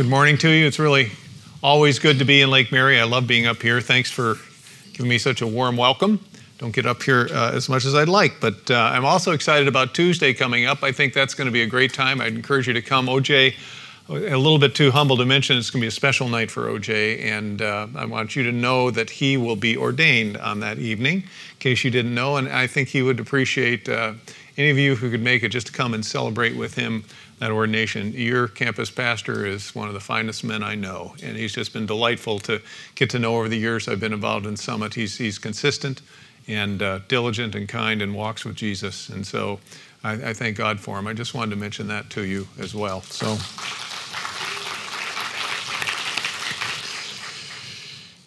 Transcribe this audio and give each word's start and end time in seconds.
Good 0.00 0.08
morning 0.08 0.38
to 0.38 0.48
you. 0.48 0.66
It's 0.66 0.78
really 0.78 1.12
always 1.62 1.98
good 1.98 2.20
to 2.20 2.24
be 2.24 2.40
in 2.40 2.48
Lake 2.48 2.72
Mary. 2.72 2.98
I 2.98 3.04
love 3.04 3.26
being 3.26 3.46
up 3.46 3.60
here. 3.60 3.82
Thanks 3.82 4.10
for 4.10 4.36
giving 4.94 5.10
me 5.10 5.18
such 5.18 5.42
a 5.42 5.46
warm 5.46 5.76
welcome. 5.76 6.24
Don't 6.56 6.74
get 6.74 6.86
up 6.86 7.02
here 7.02 7.28
uh, 7.30 7.52
as 7.52 7.68
much 7.68 7.84
as 7.84 7.94
I'd 7.94 8.08
like, 8.08 8.40
but 8.40 8.70
uh, 8.70 8.76
I'm 8.76 9.04
also 9.04 9.32
excited 9.32 9.68
about 9.68 9.94
Tuesday 9.94 10.32
coming 10.32 10.64
up. 10.64 10.82
I 10.82 10.90
think 10.90 11.12
that's 11.12 11.34
going 11.34 11.48
to 11.48 11.52
be 11.52 11.60
a 11.60 11.66
great 11.66 11.92
time. 11.92 12.22
I'd 12.22 12.32
encourage 12.32 12.66
you 12.66 12.72
to 12.72 12.80
come. 12.80 13.08
OJ, 13.08 13.54
a 14.08 14.38
little 14.38 14.58
bit 14.58 14.74
too 14.74 14.90
humble 14.90 15.18
to 15.18 15.26
mention, 15.26 15.58
it's 15.58 15.68
going 15.68 15.82
to 15.82 15.84
be 15.84 15.88
a 15.88 15.90
special 15.90 16.30
night 16.30 16.50
for 16.50 16.68
OJ, 16.68 17.22
and 17.22 17.60
uh, 17.60 17.86
I 17.94 18.06
want 18.06 18.34
you 18.34 18.42
to 18.44 18.52
know 18.52 18.90
that 18.90 19.10
he 19.10 19.36
will 19.36 19.54
be 19.54 19.76
ordained 19.76 20.38
on 20.38 20.60
that 20.60 20.78
evening, 20.78 21.16
in 21.16 21.58
case 21.58 21.84
you 21.84 21.90
didn't 21.90 22.14
know. 22.14 22.38
And 22.38 22.48
I 22.48 22.66
think 22.66 22.88
he 22.88 23.02
would 23.02 23.20
appreciate 23.20 23.86
uh, 23.86 24.14
any 24.56 24.70
of 24.70 24.78
you 24.78 24.96
who 24.96 25.10
could 25.10 25.22
make 25.22 25.42
it 25.42 25.50
just 25.50 25.66
to 25.66 25.74
come 25.74 25.92
and 25.92 26.06
celebrate 26.06 26.56
with 26.56 26.74
him 26.74 27.04
that 27.40 27.50
ordination. 27.50 28.12
Your 28.12 28.48
campus 28.48 28.90
pastor 28.90 29.46
is 29.46 29.74
one 29.74 29.88
of 29.88 29.94
the 29.94 30.00
finest 30.00 30.44
men 30.44 30.62
I 30.62 30.74
know, 30.74 31.14
and 31.22 31.36
he's 31.36 31.54
just 31.54 31.72
been 31.72 31.86
delightful 31.86 32.38
to 32.40 32.60
get 32.94 33.10
to 33.10 33.18
know 33.18 33.36
over 33.36 33.48
the 33.48 33.56
years 33.56 33.88
I've 33.88 33.98
been 33.98 34.12
involved 34.12 34.46
in 34.46 34.56
Summit. 34.56 34.94
He's, 34.94 35.16
he's 35.16 35.38
consistent 35.38 36.02
and 36.46 36.82
uh, 36.82 37.00
diligent 37.08 37.54
and 37.54 37.68
kind 37.68 38.02
and 38.02 38.14
walks 38.14 38.44
with 38.44 38.56
Jesus. 38.56 39.08
And 39.08 39.26
so 39.26 39.58
I, 40.04 40.12
I, 40.12 40.34
thank 40.34 40.56
God 40.56 40.80
for 40.80 40.98
him. 40.98 41.06
I 41.06 41.14
just 41.14 41.34
wanted 41.34 41.50
to 41.50 41.56
mention 41.56 41.88
that 41.88 42.10
to 42.10 42.24
you 42.24 42.46
as 42.58 42.74
well. 42.74 43.00
So. 43.02 43.38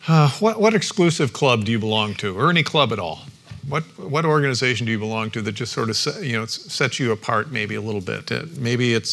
Uh, 0.07 0.29
what, 0.39 0.59
what 0.59 0.73
exclusive 0.73 1.33
club 1.33 1.65
do 1.65 1.71
you 1.71 1.79
belong 1.79 2.15
to, 2.15 2.37
or 2.37 2.49
any 2.49 2.63
club 2.63 2.91
at 2.91 2.99
all? 2.99 3.21
What, 3.67 3.83
what 3.97 4.25
organization 4.25 4.85
do 4.85 4.91
you 4.91 4.99
belong 4.99 5.31
to 5.31 5.41
that 5.41 5.53
just 5.53 5.71
sort 5.71 5.89
of 5.89 6.23
you 6.23 6.33
know 6.33 6.45
sets 6.45 6.99
you 6.99 7.11
apart 7.11 7.51
maybe 7.51 7.75
a 7.75 7.81
little 7.81 8.01
bit? 8.01 8.57
Maybe 8.57 8.93
it's 8.93 9.09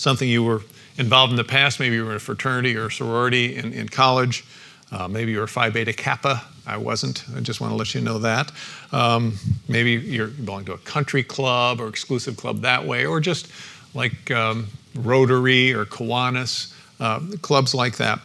something 0.00 0.28
you 0.28 0.44
were 0.44 0.62
involved 0.98 1.30
in 1.30 1.36
the 1.36 1.44
past. 1.44 1.80
Maybe 1.80 1.96
you 1.96 2.04
were 2.04 2.10
in 2.10 2.16
a 2.16 2.20
fraternity 2.20 2.76
or 2.76 2.86
a 2.86 2.90
sorority 2.92 3.56
in, 3.56 3.72
in 3.72 3.88
college. 3.88 4.44
Uh, 4.90 5.06
maybe 5.06 5.32
you 5.32 5.40
were 5.40 5.46
Phi 5.46 5.70
Beta 5.70 5.92
Kappa. 5.92 6.42
I 6.66 6.76
wasn't. 6.76 7.24
I 7.34 7.40
just 7.40 7.60
want 7.60 7.72
to 7.72 7.76
let 7.76 7.94
you 7.94 8.00
know 8.00 8.18
that. 8.18 8.52
Um, 8.92 9.34
maybe 9.68 9.92
you 9.92 10.26
belong 10.26 10.64
to 10.66 10.72
a 10.72 10.78
country 10.78 11.22
club 11.22 11.80
or 11.80 11.88
exclusive 11.88 12.36
club 12.36 12.60
that 12.60 12.84
way, 12.86 13.04
or 13.04 13.20
just 13.20 13.50
like 13.94 14.30
um, 14.30 14.68
Rotary 14.94 15.72
or 15.72 15.84
Kiwanis, 15.84 16.72
uh, 17.00 17.20
clubs 17.42 17.74
like 17.74 17.96
that. 17.96 18.20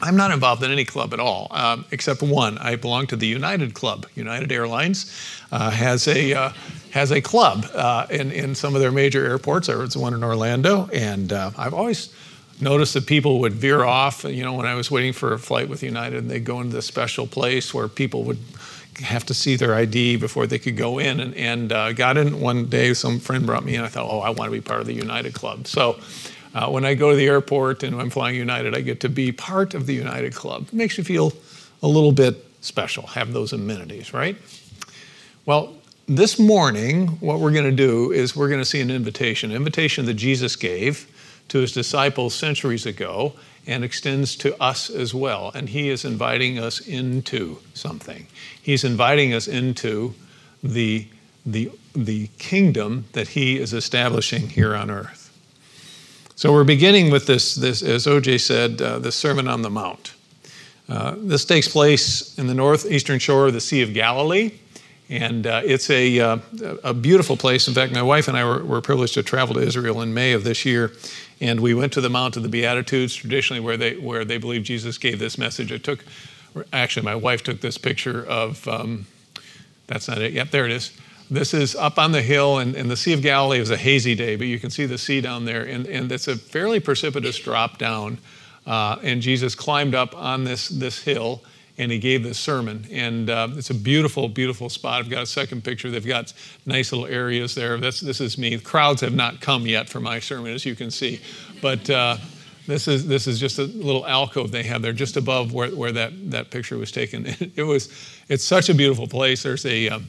I'm 0.00 0.16
not 0.16 0.30
involved 0.30 0.62
in 0.62 0.70
any 0.70 0.84
club 0.84 1.12
at 1.12 1.20
all, 1.20 1.48
um, 1.50 1.84
except 1.90 2.22
one. 2.22 2.58
I 2.58 2.76
belong 2.76 3.06
to 3.08 3.16
the 3.16 3.26
United 3.26 3.74
Club. 3.74 4.06
United 4.14 4.52
Airlines 4.52 5.12
uh, 5.50 5.70
has 5.70 6.06
a 6.06 6.34
uh, 6.34 6.52
has 6.92 7.10
a 7.10 7.20
club 7.20 7.66
uh, 7.74 8.06
in 8.10 8.30
in 8.30 8.54
some 8.54 8.74
of 8.74 8.80
their 8.80 8.92
major 8.92 9.24
airports. 9.24 9.66
There 9.66 9.78
was 9.78 9.96
one 9.96 10.14
in 10.14 10.22
Orlando, 10.22 10.88
and 10.92 11.32
uh, 11.32 11.50
I've 11.56 11.74
always 11.74 12.14
noticed 12.60 12.94
that 12.94 13.06
people 13.06 13.40
would 13.40 13.54
veer 13.54 13.84
off. 13.84 14.24
You 14.24 14.44
know, 14.44 14.54
when 14.54 14.66
I 14.66 14.74
was 14.74 14.90
waiting 14.90 15.12
for 15.12 15.32
a 15.32 15.38
flight 15.38 15.68
with 15.68 15.82
United, 15.82 16.18
and 16.18 16.30
they'd 16.30 16.44
go 16.44 16.60
into 16.60 16.76
this 16.76 16.86
special 16.86 17.26
place 17.26 17.74
where 17.74 17.88
people 17.88 18.22
would 18.24 18.38
have 19.00 19.24
to 19.26 19.34
see 19.34 19.56
their 19.56 19.74
ID 19.74 20.16
before 20.16 20.46
they 20.46 20.58
could 20.58 20.76
go 20.76 20.98
in. 20.98 21.20
And, 21.20 21.34
and 21.34 21.72
uh, 21.72 21.92
got 21.92 22.16
in 22.16 22.40
one 22.40 22.66
day. 22.66 22.94
Some 22.94 23.20
friend 23.20 23.46
brought 23.46 23.64
me 23.64 23.76
in. 23.76 23.82
I 23.82 23.88
thought, 23.88 24.08
oh, 24.10 24.20
I 24.20 24.30
want 24.30 24.50
to 24.50 24.50
be 24.50 24.60
part 24.60 24.80
of 24.80 24.86
the 24.86 24.94
United 24.94 25.34
Club. 25.34 25.66
So. 25.66 25.98
Uh, 26.54 26.68
when 26.68 26.84
I 26.84 26.94
go 26.94 27.10
to 27.10 27.16
the 27.16 27.26
airport 27.26 27.82
and 27.82 28.00
I'm 28.00 28.10
flying 28.10 28.36
United, 28.36 28.74
I 28.74 28.80
get 28.80 29.00
to 29.00 29.08
be 29.08 29.32
part 29.32 29.74
of 29.74 29.86
the 29.86 29.94
United 29.94 30.34
Club. 30.34 30.68
It 30.68 30.74
makes 30.74 30.98
you 30.98 31.04
feel 31.04 31.32
a 31.82 31.88
little 31.88 32.12
bit 32.12 32.44
special, 32.60 33.06
have 33.08 33.32
those 33.32 33.52
amenities, 33.52 34.12
right? 34.12 34.36
Well, 35.46 35.74
this 36.06 36.38
morning, 36.38 37.08
what 37.20 37.38
we're 37.38 37.52
going 37.52 37.64
to 37.64 37.70
do 37.70 38.12
is 38.12 38.34
we're 38.34 38.48
going 38.48 38.60
to 38.60 38.64
see 38.64 38.80
an 38.80 38.90
invitation, 38.90 39.50
an 39.50 39.56
invitation 39.56 40.06
that 40.06 40.14
Jesus 40.14 40.56
gave 40.56 41.06
to 41.48 41.58
his 41.58 41.72
disciples 41.72 42.34
centuries 42.34 42.86
ago 42.86 43.34
and 43.66 43.84
extends 43.84 44.34
to 44.36 44.60
us 44.62 44.88
as 44.88 45.14
well. 45.14 45.52
And 45.54 45.68
he 45.68 45.90
is 45.90 46.04
inviting 46.04 46.58
us 46.58 46.80
into 46.80 47.58
something. 47.74 48.26
He's 48.60 48.84
inviting 48.84 49.34
us 49.34 49.46
into 49.46 50.14
the, 50.62 51.06
the, 51.44 51.70
the 51.94 52.28
kingdom 52.38 53.04
that 53.12 53.28
he 53.28 53.58
is 53.58 53.74
establishing 53.74 54.48
here 54.48 54.74
on 54.74 54.90
earth. 54.90 55.27
So 56.38 56.52
we're 56.52 56.62
beginning 56.62 57.10
with 57.10 57.26
this, 57.26 57.56
this 57.56 57.82
as 57.82 58.06
OJ 58.06 58.40
said, 58.40 58.80
uh, 58.80 59.00
the 59.00 59.10
Sermon 59.10 59.48
on 59.48 59.62
the 59.62 59.70
Mount. 59.70 60.14
Uh, 60.88 61.16
this 61.18 61.44
takes 61.44 61.66
place 61.66 62.38
in 62.38 62.46
the 62.46 62.54
northeastern 62.54 63.18
shore 63.18 63.48
of 63.48 63.54
the 63.54 63.60
Sea 63.60 63.82
of 63.82 63.92
Galilee, 63.92 64.52
and 65.08 65.48
uh, 65.48 65.62
it's 65.64 65.90
a, 65.90 66.20
uh, 66.20 66.38
a 66.84 66.94
beautiful 66.94 67.36
place. 67.36 67.66
In 67.66 67.74
fact, 67.74 67.92
my 67.92 68.02
wife 68.02 68.28
and 68.28 68.36
I 68.36 68.44
were, 68.44 68.64
were, 68.64 68.80
privileged 68.80 69.14
to 69.14 69.24
travel 69.24 69.56
to 69.56 69.60
Israel 69.60 70.00
in 70.00 70.14
May 70.14 70.32
of 70.32 70.44
this 70.44 70.64
year, 70.64 70.92
and 71.40 71.58
we 71.58 71.74
went 71.74 71.92
to 71.94 72.00
the 72.00 72.08
Mount 72.08 72.36
of 72.36 72.44
the 72.44 72.48
Beatitudes, 72.48 73.16
traditionally 73.16 73.58
where 73.58 73.76
they, 73.76 73.96
where 73.96 74.24
they 74.24 74.38
believe 74.38 74.62
Jesus 74.62 74.96
gave 74.96 75.18
this 75.18 75.38
message. 75.38 75.72
It 75.72 75.82
took, 75.82 76.04
actually, 76.72 77.04
my 77.04 77.16
wife 77.16 77.42
took 77.42 77.62
this 77.62 77.78
picture 77.78 78.24
of, 78.24 78.68
um, 78.68 79.06
that's 79.88 80.06
not 80.06 80.18
it, 80.18 80.34
yep, 80.34 80.52
there 80.52 80.66
it 80.66 80.70
is 80.70 80.92
this 81.30 81.54
is 81.54 81.74
up 81.74 81.98
on 81.98 82.12
the 82.12 82.22
hill, 82.22 82.58
and, 82.58 82.74
and 82.74 82.90
the 82.90 82.96
Sea 82.96 83.12
of 83.12 83.22
Galilee 83.22 83.60
is 83.60 83.70
a 83.70 83.76
hazy 83.76 84.14
day, 84.14 84.36
but 84.36 84.46
you 84.46 84.58
can 84.58 84.70
see 84.70 84.86
the 84.86 84.98
sea 84.98 85.20
down 85.20 85.44
there, 85.44 85.62
and, 85.62 85.86
and 85.86 86.10
it's 86.10 86.28
a 86.28 86.36
fairly 86.36 86.80
precipitous 86.80 87.38
drop 87.38 87.78
down. 87.78 88.18
Uh, 88.66 88.98
and 89.02 89.22
Jesus 89.22 89.54
climbed 89.54 89.94
up 89.94 90.14
on 90.14 90.44
this, 90.44 90.68
this 90.68 91.02
hill 91.02 91.42
and 91.78 91.92
he 91.92 91.98
gave 91.98 92.24
this 92.24 92.38
sermon. 92.38 92.86
And 92.90 93.30
uh, 93.30 93.48
it's 93.52 93.70
a 93.70 93.74
beautiful, 93.74 94.28
beautiful 94.28 94.68
spot. 94.68 95.00
I've 95.00 95.08
got 95.08 95.22
a 95.22 95.26
second 95.26 95.62
picture. 95.62 95.90
They've 95.90 96.04
got 96.04 96.32
nice 96.66 96.92
little 96.92 97.06
areas 97.06 97.54
there. 97.54 97.78
That's, 97.78 98.00
this 98.00 98.20
is 98.20 98.36
me. 98.36 98.58
Crowds 98.58 99.00
have 99.00 99.14
not 99.14 99.40
come 99.40 99.64
yet 99.64 99.88
for 99.88 100.00
my 100.00 100.18
sermon, 100.18 100.52
as 100.52 100.66
you 100.66 100.74
can 100.74 100.90
see. 100.90 101.20
But 101.62 101.88
uh, 101.88 102.16
this, 102.66 102.88
is, 102.88 103.06
this 103.06 103.28
is 103.28 103.38
just 103.38 103.60
a 103.60 103.64
little 103.64 104.04
alcove 104.06 104.50
they 104.50 104.64
have 104.64 104.82
there 104.82 104.92
just 104.92 105.16
above 105.16 105.54
where, 105.54 105.70
where 105.70 105.92
that, 105.92 106.30
that 106.32 106.50
picture 106.50 106.76
was 106.76 106.90
taken. 106.90 107.26
It 107.54 107.62
was, 107.62 107.88
it's 108.28 108.44
such 108.44 108.68
a 108.68 108.74
beautiful 108.74 109.06
place. 109.06 109.44
There's 109.44 109.64
a, 109.64 109.88
uh, 109.88 110.00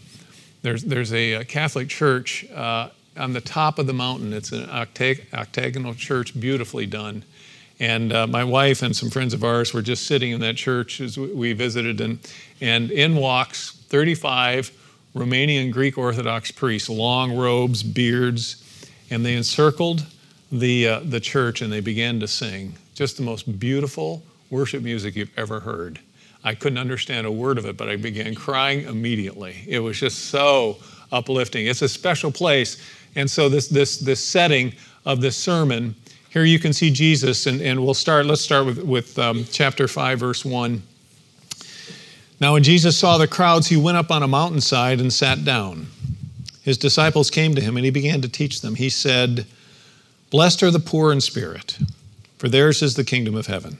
there's, 0.61 0.83
there's 0.83 1.13
a 1.13 1.43
Catholic 1.45 1.89
church 1.89 2.49
uh, 2.51 2.89
on 3.17 3.33
the 3.33 3.41
top 3.41 3.79
of 3.79 3.87
the 3.87 3.93
mountain. 3.93 4.33
It's 4.33 4.51
an 4.51 4.65
octag- 4.65 5.33
octagonal 5.33 5.93
church, 5.93 6.39
beautifully 6.39 6.85
done. 6.85 7.23
And 7.79 8.11
uh, 8.11 8.27
my 8.27 8.43
wife 8.43 8.81
and 8.81 8.93
some 8.95 9.09
friends 9.09 9.33
of 9.33 9.43
ours 9.43 9.73
were 9.73 9.81
just 9.81 10.05
sitting 10.05 10.31
in 10.31 10.41
that 10.41 10.57
church 10.57 10.99
as 10.99 11.17
we 11.17 11.53
visited, 11.53 12.01
and, 12.01 12.19
and 12.59 12.91
in 12.91 13.15
walks 13.15 13.71
35 13.71 14.71
Romanian 15.15 15.71
Greek 15.71 15.97
Orthodox 15.97 16.51
priests, 16.51 16.89
long 16.89 17.37
robes, 17.37 17.81
beards, 17.81 18.63
and 19.09 19.25
they 19.25 19.35
encircled 19.35 20.05
the, 20.51 20.87
uh, 20.87 20.99
the 20.99 21.19
church 21.19 21.61
and 21.61 21.71
they 21.71 21.79
began 21.79 22.19
to 22.19 22.27
sing. 22.27 22.75
Just 22.95 23.17
the 23.17 23.23
most 23.23 23.59
beautiful 23.59 24.23
worship 24.49 24.83
music 24.83 25.15
you've 25.15 25.37
ever 25.37 25.61
heard. 25.61 25.99
I 26.43 26.55
couldn't 26.55 26.77
understand 26.77 27.27
a 27.27 27.31
word 27.31 27.57
of 27.57 27.65
it, 27.65 27.75
but 27.77 27.89
I 27.89 27.95
began 27.95 28.35
crying 28.35 28.83
immediately. 28.83 29.55
It 29.67 29.79
was 29.79 29.99
just 29.99 30.25
so 30.25 30.77
uplifting. 31.11 31.67
It's 31.67 31.81
a 31.81 31.89
special 31.89 32.31
place. 32.31 32.81
And 33.15 33.29
so 33.29 33.49
this 33.49 33.67
this 33.67 33.97
this 33.97 34.23
setting 34.23 34.73
of 35.05 35.21
this 35.21 35.35
sermon, 35.35 35.95
here 36.29 36.43
you 36.43 36.59
can 36.59 36.73
see 36.73 36.91
Jesus, 36.91 37.47
and, 37.47 37.61
and 37.61 37.83
we'll 37.83 37.93
start, 37.95 38.25
let's 38.25 38.41
start 38.41 38.65
with, 38.65 38.83
with 38.83 39.17
um, 39.17 39.45
chapter 39.51 39.87
5, 39.87 40.19
verse 40.19 40.45
1. 40.45 40.81
Now, 42.39 42.53
when 42.53 42.63
Jesus 42.63 42.97
saw 42.97 43.17
the 43.17 43.27
crowds, 43.27 43.67
he 43.67 43.77
went 43.77 43.97
up 43.97 44.11
on 44.11 44.23
a 44.23 44.27
mountainside 44.27 45.01
and 45.01 45.11
sat 45.11 45.43
down. 45.43 45.87
His 46.61 46.77
disciples 46.77 47.31
came 47.31 47.55
to 47.55 47.61
him, 47.61 47.77
and 47.77 47.83
he 47.83 47.89
began 47.89 48.21
to 48.21 48.29
teach 48.29 48.61
them. 48.61 48.75
He 48.75 48.89
said, 48.89 49.47
Blessed 50.29 50.61
are 50.61 50.71
the 50.71 50.79
poor 50.79 51.11
in 51.11 51.19
spirit, 51.19 51.79
for 52.37 52.47
theirs 52.47 52.83
is 52.83 52.93
the 52.93 53.03
kingdom 53.03 53.35
of 53.35 53.47
heaven. 53.47 53.79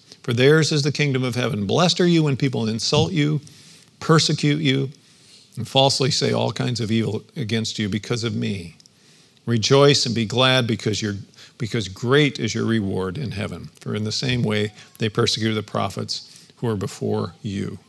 for 0.23 0.33
theirs 0.33 0.71
is 0.71 0.83
the 0.83 0.91
kingdom 0.91 1.23
of 1.23 1.35
heaven. 1.35 1.65
Blessed 1.65 1.99
are 1.99 2.07
you 2.07 2.23
when 2.23 2.37
people 2.37 2.67
insult 2.67 3.11
you, 3.11 3.41
persecute 3.99 4.59
you, 4.59 4.89
and 5.57 5.67
falsely 5.67 6.11
say 6.11 6.31
all 6.31 6.51
kinds 6.51 6.79
of 6.79 6.91
evil 6.91 7.23
against 7.35 7.79
you 7.79 7.89
because 7.89 8.23
of 8.23 8.35
me. 8.35 8.75
Rejoice 9.45 10.05
and 10.05 10.13
be 10.13 10.25
glad 10.25 10.67
because, 10.67 11.01
you 11.01 11.17
because 11.57 11.87
great 11.87 12.39
is 12.39 12.53
your 12.53 12.65
reward 12.65 13.17
in 13.17 13.31
heaven. 13.31 13.69
For 13.79 13.95
in 13.95 14.03
the 14.03 14.11
same 14.11 14.43
way 14.43 14.73
they 14.99 15.09
persecuted 15.09 15.57
the 15.57 15.63
prophets 15.63 16.47
who 16.57 16.67
were 16.67 16.75
before 16.75 17.33
you. 17.41 17.79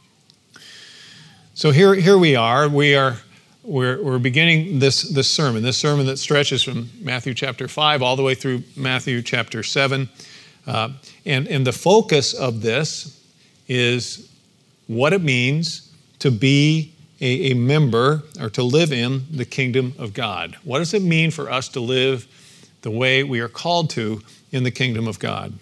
So 1.55 1.71
here, 1.71 1.95
here 1.95 2.17
we 2.17 2.35
are. 2.35 2.69
We 2.69 2.97
are 2.97 3.19
we're, 3.65 4.03
we're 4.03 4.19
beginning 4.19 4.81
this, 4.81 5.03
this 5.03 5.31
sermon, 5.31 5.63
this 5.63 5.77
sermon 5.77 6.07
that 6.07 6.17
stretches 6.17 6.65
from 6.65 6.91
Matthew 7.01 7.33
chapter 7.33 7.69
5 7.69 8.03
all 8.03 8.17
the 8.17 8.23
way 8.23 8.35
through 8.35 8.65
Matthew 8.77 9.23
chapter 9.23 9.63
7. 9.63 10.09
Uh, 10.67 10.91
and, 11.25 11.49
and 11.49 11.67
the 11.67 11.73
focus 11.73 12.35
of 12.35 12.63
this 12.63 13.21
is 13.69 14.31
what 14.87 15.13
it 15.13 15.23
means 15.23 15.93
to 16.19 16.31
be 16.31 16.93
a, 17.21 17.53
a 17.53 17.55
member 17.55 18.23
or 18.41 18.51
to 18.51 18.63
live 18.63 18.93
in 18.93 19.25
the 19.31 19.45
kingdom 19.45 19.95
of 19.99 20.13
God. 20.13 20.57
What 20.65 20.79
does 20.79 20.95
it 20.95 21.03
mean 21.03 21.31
for 21.31 21.51
us 21.51 21.69
to 21.71 21.81
live 21.81 22.27
the 22.83 22.91
way 22.91 23.23
we 23.23 23.41
are 23.41 23.49
called 23.49 23.91
to 23.91 24.21
in 24.51 24.65
the 24.65 24.71
kingdom 24.71 25.09
of 25.09 25.19
God? 25.19 25.53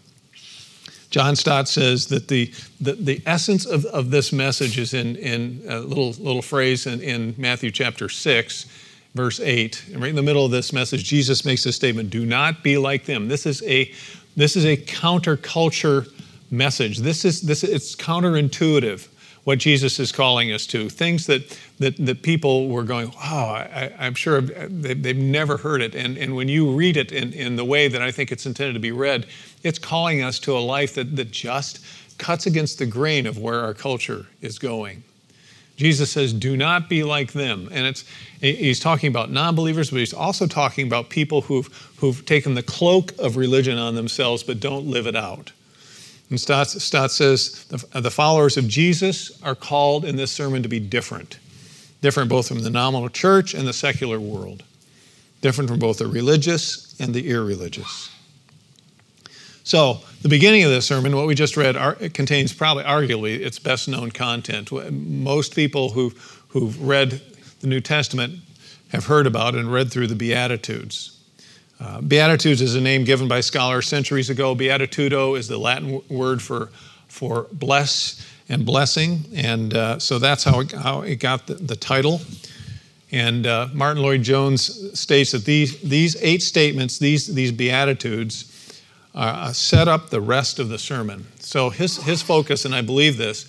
John 1.11 1.35
Stott 1.35 1.69
says 1.69 2.07
that 2.07 2.29
the, 2.29 2.53
the, 2.81 2.93
the 2.93 3.23
essence 3.27 3.67
of, 3.67 3.85
of 3.87 4.11
this 4.11 4.33
message 4.33 4.79
is 4.79 4.95
in, 4.95 5.17
in 5.17 5.63
a 5.69 5.81
little, 5.81 6.11
little 6.11 6.43
phrase 6.43 6.87
in, 6.87 7.01
in 7.01 7.35
Matthew 7.37 7.73
chapter 7.73 8.09
6, 8.09 8.67
verse 9.15 9.41
8. 9.41 9.85
And 9.93 10.01
right 10.01 10.11
in 10.11 10.17
the 10.17 10.23
middle 10.23 10.45
of 10.45 10.51
this 10.51 10.73
message, 10.73 11.05
Jesus 11.05 11.45
makes 11.45 11.65
this 11.65 11.77
statement 11.77 12.11
Do 12.11 12.25
not 12.25 12.63
be 12.63 12.79
like 12.79 13.05
them. 13.05 13.29
This 13.29 13.47
is 13.47 13.63
a, 13.63 13.93
this 14.37 14.57
is 14.57 14.65
a 14.65 14.77
counterculture 14.77 16.09
message. 16.51 16.99
This 16.99 17.25
is, 17.25 17.43
this, 17.43 17.63
it's 17.65 17.95
counterintuitive 17.97 19.09
what 19.45 19.59
Jesus 19.59 19.99
is 19.99 20.13
calling 20.13 20.53
us 20.53 20.67
to. 20.67 20.89
Things 20.89 21.27
that, 21.27 21.59
that, 21.79 21.97
that 21.97 22.23
people 22.23 22.69
were 22.69 22.83
going, 22.83 23.11
oh, 23.17 23.19
I, 23.19 23.91
am 23.99 24.15
sure 24.15 24.41
they've, 24.41 25.03
they've, 25.03 25.17
never 25.17 25.57
heard 25.57 25.81
it. 25.81 25.95
And, 25.95 26.19
and 26.19 26.37
when 26.37 26.49
you 26.49 26.71
read 26.71 26.97
it 26.97 27.11
in, 27.11 27.33
in 27.33 27.57
the 27.57 27.65
way 27.65 27.89
that 27.89 28.03
I 28.03 28.13
think 28.13 28.33
it's 28.33 28.45
intended 28.45 28.75
to 28.75 28.81
be 28.81 28.93
read, 28.93 29.27
it's 29.63 29.79
calling 29.79 30.23
us 30.23 30.39
to 30.41 30.57
a 30.57 30.61
life 30.61 30.95
that, 30.95 31.17
that 31.17 31.31
just 31.31 31.85
cuts 32.19 32.47
against 32.47 32.79
the 32.79 32.87
grain 32.87 33.27
of 33.27 33.39
where 33.39 33.61
our 33.61 33.73
culture 33.73 34.27
is 34.43 34.59
going. 34.59 35.03
Jesus 35.81 36.11
says, 36.11 36.35
do 36.35 36.59
not 36.59 36.91
be 36.91 37.05
like 37.05 37.33
them. 37.33 37.67
And 37.73 37.87
it's, 37.87 38.05
he's 38.43 38.79
talking 38.79 39.09
about 39.09 39.31
non 39.31 39.55
believers, 39.55 39.89
but 39.89 40.01
he's 40.01 40.13
also 40.13 40.47
talking 40.47 40.87
about 40.87 41.09
people 41.09 41.41
who've, 41.41 41.69
who've 41.97 42.23
taken 42.27 42.53
the 42.53 42.63
cloak 42.63 43.13
of 43.19 43.39
religion 43.39 43.79
on 43.79 43.95
themselves 43.95 44.43
but 44.43 44.61
don't 44.61 44.89
live 44.89 45.07
it 45.07 45.17
out. 45.17 45.53
And 46.29 46.39
Stott, 46.39 46.69
Stott 46.69 47.11
says 47.11 47.65
the, 47.65 47.79
the 47.99 48.11
followers 48.11 48.59
of 48.59 48.69
Jesus 48.69 49.43
are 49.43 49.55
called 49.55 50.05
in 50.05 50.17
this 50.17 50.31
sermon 50.31 50.63
to 50.65 50.69
be 50.69 50.81
different. 50.81 51.39
Different 52.03 52.29
both 52.29 52.49
from 52.49 52.63
the 52.63 52.69
nominal 52.69 53.09
church 53.09 53.55
and 53.55 53.67
the 53.67 53.73
secular 53.73 54.21
world. 54.21 54.63
Different 55.41 55.71
from 55.71 55.79
both 55.79 55.97
the 55.97 56.07
religious 56.09 56.95
and 57.01 57.15
the 57.15 57.31
irreligious. 57.31 58.11
So, 59.63 60.01
the 60.23 60.29
beginning 60.29 60.65
of 60.65 60.71
this 60.71 60.87
sermon, 60.87 61.15
what 61.15 61.27
we 61.27 61.35
just 61.35 61.57
read, 61.57 61.77
it 62.01 62.15
contains 62.15 62.53
probably, 62.53 62.85
arguably, 62.85 63.41
its 63.41 63.59
best 63.59 63.89
known 63.89 64.11
content. 64.11 64.73
Most 64.91 65.55
people 65.55 65.91
who've, 65.91 66.45
who've 66.49 66.81
read 66.83 67.21
the 67.61 67.67
New 67.67 67.81
Testament 67.81 68.41
have 68.89 69.07
heard 69.07 69.27
about 69.27 69.55
and 69.55 69.73
read 69.73 69.91
through 69.91 70.09
the 70.09 70.15
Beatitudes. 70.15 71.19
Uh, 71.79 72.01
Beatitudes 72.01 72.61
is 72.61 72.75
a 72.75 72.81
name 72.81 73.05
given 73.05 73.29
by 73.29 73.41
scholars 73.41 73.87
centuries 73.87 74.29
ago. 74.29 74.55
Beatitudo 74.55 75.39
is 75.39 75.49
the 75.49 75.59
Latin 75.59 76.03
word 76.09 76.43
for, 76.43 76.71
for 77.09 77.47
bless 77.53 78.27
and 78.49 78.67
blessing, 78.67 79.25
and 79.35 79.75
uh, 79.75 79.99
so 79.99 80.19
that's 80.19 80.45
how 80.45 80.61
it, 80.61 80.73
how 80.73 81.03
it 81.03 81.17
got 81.17 81.47
the, 81.47 81.55
the 81.55 81.77
title. 81.77 82.21
And 83.13 83.47
uh, 83.47 83.69
Martyn 83.73 84.03
Lloyd-Jones 84.03 84.99
states 84.99 85.33
that 85.33 85.45
these, 85.45 85.81
these 85.81 86.17
eight 86.21 86.43
statements, 86.43 86.99
these, 86.99 87.33
these 87.33 87.53
Beatitudes, 87.53 88.50
uh, 89.15 89.53
set 89.53 89.89
up 89.89 90.11
the 90.11 90.21
rest 90.21 90.59
of 90.59 90.69
the 90.69 90.79
sermon. 90.79 91.27
So 91.41 91.71
his, 91.71 91.97
his 91.99 92.23
focus, 92.23 92.65
and 92.65 92.75
I 92.75 92.83
believe 92.83 93.17
this, 93.17 93.47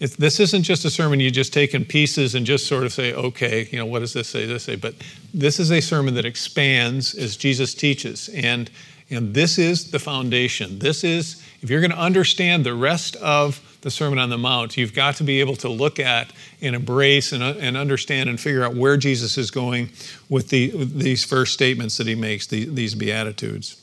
if 0.00 0.16
this 0.16 0.40
isn't 0.40 0.62
just 0.62 0.84
a 0.86 0.90
sermon 0.90 1.20
you 1.20 1.30
just 1.30 1.52
take 1.52 1.74
in 1.74 1.84
pieces 1.84 2.34
and 2.34 2.46
just 2.46 2.66
sort 2.66 2.84
of 2.84 2.92
say, 2.92 3.12
okay, 3.12 3.68
you 3.70 3.78
know, 3.78 3.84
what 3.84 3.98
does 3.98 4.14
this 4.14 4.28
say, 4.28 4.46
this 4.46 4.64
say? 4.64 4.76
But 4.76 4.94
this 5.34 5.60
is 5.60 5.70
a 5.70 5.80
sermon 5.80 6.14
that 6.14 6.24
expands 6.24 7.14
as 7.14 7.36
Jesus 7.36 7.74
teaches. 7.74 8.30
And, 8.30 8.70
and 9.10 9.34
this 9.34 9.58
is 9.58 9.90
the 9.90 9.98
foundation. 9.98 10.78
This 10.78 11.04
is, 11.04 11.44
if 11.60 11.68
you're 11.68 11.82
going 11.82 11.90
to 11.90 11.98
understand 11.98 12.64
the 12.64 12.74
rest 12.74 13.16
of 13.16 13.60
the 13.82 13.90
Sermon 13.90 14.18
on 14.18 14.30
the 14.30 14.38
Mount, 14.38 14.76
you've 14.76 14.94
got 14.94 15.16
to 15.16 15.24
be 15.24 15.40
able 15.40 15.56
to 15.56 15.68
look 15.68 15.98
at 15.98 16.32
and 16.62 16.74
embrace 16.74 17.32
and, 17.32 17.42
and 17.42 17.76
understand 17.76 18.30
and 18.30 18.40
figure 18.40 18.62
out 18.62 18.74
where 18.74 18.96
Jesus 18.96 19.36
is 19.36 19.50
going 19.50 19.90
with, 20.28 20.48
the, 20.48 20.72
with 20.72 20.98
these 20.98 21.24
first 21.24 21.52
statements 21.52 21.98
that 21.98 22.06
he 22.06 22.14
makes, 22.14 22.46
the, 22.46 22.66
these 22.66 22.94
Beatitudes. 22.94 23.79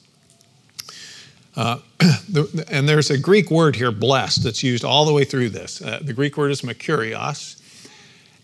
Uh, 1.57 1.79
and 2.69 2.87
there's 2.87 3.09
a 3.09 3.17
Greek 3.17 3.49
word 3.49 3.75
here, 3.75 3.91
blessed, 3.91 4.43
that's 4.43 4.61
used 4.61 4.85
all 4.85 5.05
the 5.05 5.13
way 5.13 5.25
through 5.25 5.49
this. 5.49 5.81
Uh, 5.81 5.99
the 6.01 6.13
Greek 6.13 6.37
word 6.37 6.51
is 6.51 6.61
makarios. 6.61 7.59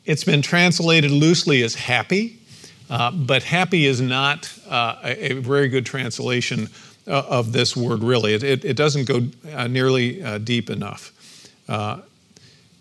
It's 0.06 0.24
been 0.24 0.42
translated 0.42 1.12
loosely 1.12 1.62
as 1.62 1.76
happy, 1.76 2.40
uh, 2.90 3.12
but 3.12 3.44
happy 3.44 3.86
is 3.86 4.02
not 4.02 4.52
uh, 4.68 4.96
a, 5.04 5.34
a, 5.34 5.42
very 5.42 5.70
good 5.70 5.86
translation 5.86 6.68
uh, 7.08 7.24
of 7.30 7.52
this 7.52 7.78
word, 7.78 8.04
really. 8.04 8.34
It, 8.34 8.44
it, 8.44 8.66
it 8.66 8.76
doesn't 8.76 9.08
go 9.08 9.22
nearly 9.68 10.40
deep 10.40 10.72
enough. 10.72 11.12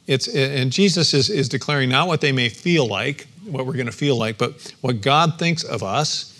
it's, 0.07 0.29
and 0.29 0.73
Jesus 0.73 1.13
is, 1.13 1.29
is 1.29 1.49
declaring 1.51 1.91
not 1.91 2.09
what 2.09 2.23
they 2.23 2.33
may 2.33 2.49
feel 2.49 2.89
like, 2.89 3.27
what 3.45 3.67
we're 3.67 3.75
going 3.75 3.87
to 3.87 3.93
feel 3.93 4.17
like, 4.17 4.39
but 4.39 4.75
what 4.81 5.03
God 5.03 5.39
thinks 5.39 5.63
of 5.63 5.83
us 5.83 6.31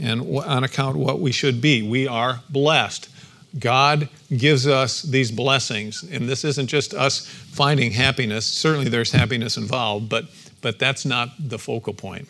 and 0.00 0.22
on 0.38 0.64
account 0.64 0.96
of 0.96 1.02
what 1.02 1.20
we 1.20 1.32
should 1.32 1.60
be. 1.60 1.82
We 1.82 2.08
are 2.08 2.40
blessed. 2.48 3.10
God 3.58 4.08
gives 4.34 4.66
us 4.66 5.02
these 5.02 5.30
blessings, 5.30 6.02
and 6.02 6.28
this 6.28 6.44
isn't 6.44 6.68
just 6.68 6.94
us 6.94 7.26
finding 7.26 7.92
happiness. 7.92 8.46
Certainly, 8.46 8.88
there's 8.88 9.12
happiness 9.12 9.56
involved, 9.56 10.08
but, 10.08 10.24
but 10.62 10.78
that's 10.78 11.04
not 11.04 11.28
the 11.38 11.58
focal 11.58 11.92
point. 11.92 12.28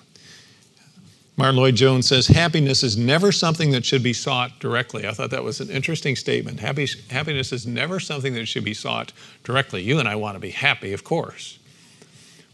Martyn 1.37 1.57
Lloyd-Jones 1.57 2.07
says, 2.07 2.27
Happiness 2.27 2.83
is 2.83 2.97
never 2.97 3.33
something 3.33 3.71
that 3.71 3.85
should 3.85 4.03
be 4.03 4.13
sought 4.13 4.59
directly. 4.59 5.07
I 5.07 5.13
thought 5.13 5.31
that 5.31 5.45
was 5.45 5.61
an 5.61 5.71
interesting 5.71 6.17
statement. 6.17 6.61
Happy, 6.61 6.87
happiness 7.09 7.53
is 7.53 7.67
never 7.67 8.01
something 8.01 8.35
that 8.35 8.47
should 8.47 8.65
be 8.65 8.75
sought 8.75 9.13
directly. 9.45 9.83
You 9.83 9.99
and 9.99 10.09
I 10.09 10.17
want 10.17 10.35
to 10.35 10.41
be 10.41 10.51
happy, 10.51 10.93
of 10.93 11.05
course. 11.05 11.59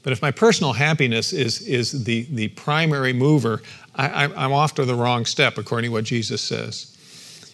But 0.03 0.13
if 0.13 0.23
my 0.23 0.31
personal 0.31 0.75
happiness 0.75 1.33
is, 1.33 1.61
is 1.63 2.05
the, 2.05 2.27
the 2.31 2.49
primary 2.49 3.13
mover, 3.13 3.63
I, 3.97 4.25
I'm 4.25 4.53
off 4.53 4.75
to 4.77 4.85
the 4.85 4.95
wrong 4.95 5.25
step, 5.25 5.59
according 5.59 5.91
to 5.91 5.93
what 5.93 6.05
Jesus 6.05 6.41
says. 6.41 6.97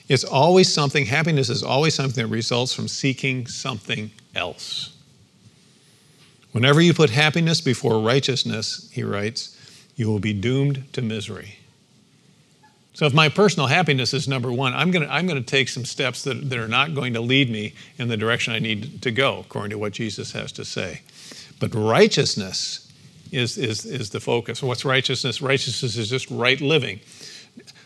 It's 0.09 0.25
always 0.25 0.73
something, 0.73 1.07
happiness 1.07 1.49
is 1.49 1.63
always 1.63 1.95
something 1.95 2.23
that 2.23 2.31
results 2.31 2.75
from 2.75 2.89
seeking 2.89 3.47
something 3.47 4.11
else. 4.35 4.95
Whenever 6.53 6.81
you 6.81 6.93
put 6.93 7.11
happiness 7.11 7.61
before 7.61 8.01
righteousness, 8.01 8.89
he 8.93 9.03
writes, 9.03 9.59
you 9.97 10.09
will 10.09 10.21
be 10.21 10.33
doomed 10.33 10.93
to 10.93 11.03
misery. 11.03 11.59
So, 12.93 13.07
if 13.07 13.15
my 13.15 13.29
personal 13.29 13.67
happiness 13.67 14.15
is 14.15 14.29
number 14.29 14.53
one, 14.53 14.73
I'm 14.73 14.93
going 14.93 15.05
to, 15.05 15.13
I'm 15.13 15.27
going 15.27 15.43
to 15.43 15.51
take 15.51 15.69
some 15.69 15.85
steps 15.85 16.23
that, 16.25 16.49
that 16.49 16.59
are 16.59 16.69
not 16.69 16.95
going 16.95 17.15
to 17.15 17.21
lead 17.21 17.51
me 17.51 17.75
in 17.99 18.07
the 18.07 18.17
direction 18.17 18.55
I 18.55 18.61
need 18.61 19.03
to 19.03 19.11
go, 19.11 19.41
according 19.41 19.71
to 19.71 19.79
what 19.79 19.93
Jesus 19.93 20.31
has 20.33 20.53
to 20.53 20.65
say. 20.65 21.03
But 21.59 21.75
righteousness 21.75 22.93
is, 23.33 23.59
is, 23.59 23.85
is 23.85 24.11
the 24.11 24.21
focus. 24.21 24.63
What's 24.63 24.85
righteousness? 24.85 25.43
Righteousness 25.43 25.97
is 25.97 26.09
just 26.09 26.31
right 26.31 26.61
living 26.61 27.01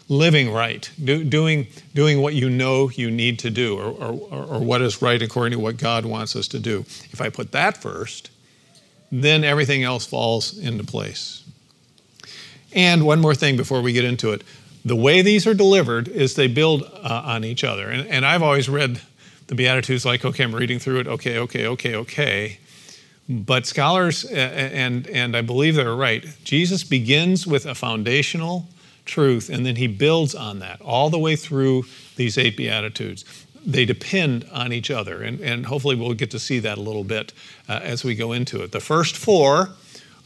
living 0.08 0.50
right, 0.50 0.90
do, 1.02 1.22
doing, 1.22 1.66
doing 1.94 2.22
what 2.22 2.34
you 2.34 2.48
know 2.48 2.88
you 2.90 3.10
need 3.10 3.38
to 3.40 3.50
do, 3.50 3.78
or, 3.78 3.92
or, 3.92 4.44
or 4.44 4.60
what 4.60 4.80
is 4.80 5.02
right 5.02 5.20
according 5.20 5.52
to 5.52 5.62
what 5.62 5.76
God 5.76 6.06
wants 6.06 6.34
us 6.34 6.48
to 6.48 6.58
do. 6.58 6.80
If 7.10 7.20
I 7.20 7.28
put 7.28 7.52
that 7.52 7.76
first, 7.76 8.30
then 9.12 9.44
everything 9.44 9.82
else 9.82 10.06
falls 10.06 10.56
into 10.56 10.84
place. 10.84 11.44
And 12.72 13.04
one 13.04 13.20
more 13.20 13.34
thing 13.34 13.56
before 13.56 13.80
we 13.80 13.92
get 13.92 14.04
into 14.04 14.32
it 14.32 14.42
the 14.84 14.96
way 14.96 15.22
these 15.22 15.46
are 15.46 15.54
delivered 15.54 16.08
is 16.08 16.34
they 16.34 16.46
build 16.46 16.82
uh, 16.82 17.22
on 17.24 17.44
each 17.44 17.64
other. 17.64 17.90
And, 17.90 18.06
and 18.08 18.24
I've 18.24 18.42
always 18.42 18.68
read 18.68 19.00
the 19.48 19.54
Beatitudes 19.54 20.04
like, 20.04 20.24
okay, 20.24 20.44
I'm 20.44 20.54
reading 20.54 20.78
through 20.78 21.00
it, 21.00 21.06
okay, 21.06 21.38
okay, 21.38 21.66
okay, 21.66 21.94
okay. 21.94 22.58
But 23.28 23.66
scholars, 23.66 24.24
and, 24.24 25.06
and 25.08 25.36
I 25.36 25.42
believe 25.42 25.74
they're 25.74 25.94
right, 25.94 26.24
Jesus 26.44 26.84
begins 26.84 27.46
with 27.46 27.66
a 27.66 27.74
foundational 27.74 28.66
truth, 29.08 29.50
and 29.50 29.66
then 29.66 29.76
he 29.76 29.88
builds 29.88 30.34
on 30.34 30.60
that 30.60 30.80
all 30.80 31.10
the 31.10 31.18
way 31.18 31.34
through 31.34 31.84
these 32.16 32.38
eight 32.38 32.56
Beatitudes. 32.56 33.24
They 33.66 33.84
depend 33.84 34.46
on 34.52 34.72
each 34.72 34.90
other, 34.90 35.22
and, 35.22 35.40
and 35.40 35.66
hopefully 35.66 35.96
we'll 35.96 36.14
get 36.14 36.30
to 36.30 36.38
see 36.38 36.60
that 36.60 36.78
a 36.78 36.80
little 36.80 37.04
bit 37.04 37.32
uh, 37.68 37.80
as 37.82 38.04
we 38.04 38.14
go 38.14 38.32
into 38.32 38.62
it. 38.62 38.70
The 38.70 38.80
first 38.80 39.16
four 39.16 39.70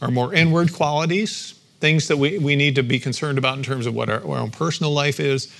are 0.01 0.11
more 0.11 0.33
inward 0.33 0.73
qualities, 0.73 1.59
things 1.79 2.07
that 2.09 2.17
we, 2.17 2.37
we 2.37 2.55
need 2.55 2.75
to 2.75 2.83
be 2.83 2.99
concerned 2.99 3.37
about 3.37 3.57
in 3.57 3.63
terms 3.63 3.85
of 3.85 3.95
what 3.95 4.09
our, 4.09 4.21
our 4.21 4.37
own 4.37 4.51
personal 4.51 4.93
life 4.93 5.19
is. 5.19 5.51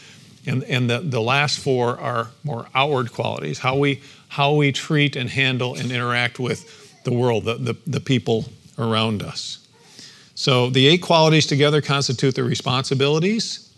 And, 0.45 0.63
and 0.65 0.89
the, 0.89 0.99
the 0.99 1.21
last 1.21 1.59
four 1.59 1.99
are 1.99 2.27
more 2.43 2.67
outward 2.75 3.13
qualities, 3.13 3.59
how 3.59 3.77
we, 3.77 4.01
how 4.27 4.53
we 4.53 4.71
treat 4.71 5.15
and 5.15 5.29
handle 5.29 5.75
and 5.75 5.91
interact 5.91 6.39
with 6.39 7.03
the 7.03 7.13
world, 7.13 7.45
the, 7.45 7.55
the, 7.55 7.75
the 7.87 7.99
people 7.99 8.45
around 8.77 9.23
us. 9.23 9.62
So 10.35 10.69
the 10.69 10.87
eight 10.87 11.01
qualities 11.01 11.45
together 11.45 11.81
constitute 11.81 12.35
the 12.35 12.43
responsibilities, 12.43 13.69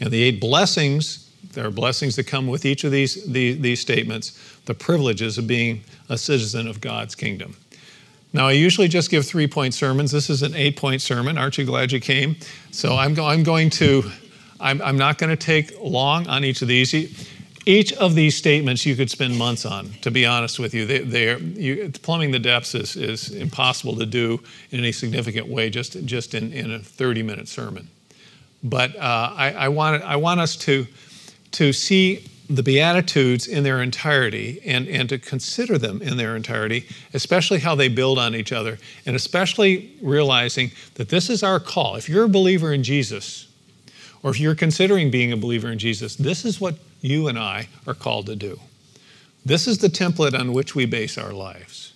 and 0.00 0.10
the 0.10 0.22
eight 0.22 0.40
blessings, 0.40 1.28
there 1.52 1.66
are 1.66 1.70
blessings 1.70 2.16
that 2.16 2.24
come 2.24 2.46
with 2.46 2.64
each 2.64 2.84
of 2.84 2.92
these, 2.92 3.24
these, 3.24 3.60
these 3.60 3.80
statements, 3.80 4.38
the 4.64 4.74
privileges 4.74 5.38
of 5.38 5.46
being 5.46 5.82
a 6.08 6.16
citizen 6.16 6.68
of 6.68 6.80
God's 6.80 7.14
kingdom. 7.14 7.56
Now, 8.32 8.48
I 8.48 8.52
usually 8.52 8.88
just 8.88 9.10
give 9.10 9.26
three 9.26 9.46
point 9.46 9.74
sermons. 9.74 10.10
This 10.10 10.28
is 10.30 10.42
an 10.42 10.54
eight 10.54 10.76
point 10.76 11.02
sermon. 11.02 11.38
Aren't 11.38 11.58
you 11.58 11.64
glad 11.64 11.92
you 11.92 12.00
came? 12.00 12.36
So 12.70 12.96
I'm, 12.96 13.14
go- 13.14 13.26
I'm 13.26 13.42
going 13.42 13.70
to, 13.70 14.04
I'm, 14.60 14.82
I'm 14.82 14.98
not 14.98 15.18
going 15.18 15.30
to 15.30 15.36
take 15.36 15.72
long 15.80 16.26
on 16.28 16.44
each 16.44 16.62
of 16.62 16.68
these. 16.68 16.92
Each 17.68 17.92
of 17.92 18.14
these 18.14 18.34
statements 18.34 18.86
you 18.86 18.96
could 18.96 19.10
spend 19.10 19.36
months 19.36 19.66
on, 19.66 19.90
to 20.00 20.10
be 20.10 20.24
honest 20.24 20.58
with 20.58 20.72
you. 20.72 20.86
They, 20.86 21.00
they're, 21.00 21.38
you, 21.38 21.92
plumbing 22.02 22.30
the 22.30 22.38
depths 22.38 22.74
is, 22.74 22.96
is 22.96 23.28
impossible 23.30 23.94
to 23.96 24.06
do 24.06 24.40
in 24.70 24.78
any 24.78 24.90
significant 24.90 25.48
way 25.48 25.68
just, 25.68 26.02
just 26.06 26.34
in, 26.34 26.50
in 26.54 26.70
a 26.70 26.78
30 26.78 27.22
minute 27.22 27.46
sermon. 27.46 27.88
But 28.64 28.96
uh, 28.96 29.34
I, 29.36 29.52
I, 29.52 29.68
want, 29.68 30.02
I 30.02 30.16
want 30.16 30.40
us 30.40 30.56
to, 30.56 30.86
to 31.52 31.74
see 31.74 32.24
the 32.48 32.62
Beatitudes 32.62 33.46
in 33.46 33.64
their 33.64 33.82
entirety 33.82 34.62
and, 34.64 34.88
and 34.88 35.06
to 35.10 35.18
consider 35.18 35.76
them 35.76 36.00
in 36.00 36.16
their 36.16 36.36
entirety, 36.36 36.86
especially 37.12 37.58
how 37.58 37.74
they 37.74 37.88
build 37.88 38.18
on 38.18 38.34
each 38.34 38.50
other, 38.50 38.78
and 39.04 39.14
especially 39.14 39.94
realizing 40.00 40.70
that 40.94 41.10
this 41.10 41.28
is 41.28 41.42
our 41.42 41.60
call. 41.60 41.96
If 41.96 42.08
you're 42.08 42.24
a 42.24 42.30
believer 42.30 42.72
in 42.72 42.82
Jesus, 42.82 43.46
or 44.22 44.30
if 44.30 44.40
you're 44.40 44.54
considering 44.54 45.10
being 45.10 45.32
a 45.32 45.36
believer 45.36 45.70
in 45.70 45.78
Jesus, 45.78 46.16
this 46.16 46.46
is 46.46 46.62
what 46.62 46.76
you 47.00 47.28
and 47.28 47.38
I 47.38 47.68
are 47.86 47.94
called 47.94 48.26
to 48.26 48.36
do. 48.36 48.60
This 49.44 49.66
is 49.66 49.78
the 49.78 49.88
template 49.88 50.38
on 50.38 50.52
which 50.52 50.74
we 50.74 50.86
base 50.86 51.16
our 51.16 51.32
lives. 51.32 51.92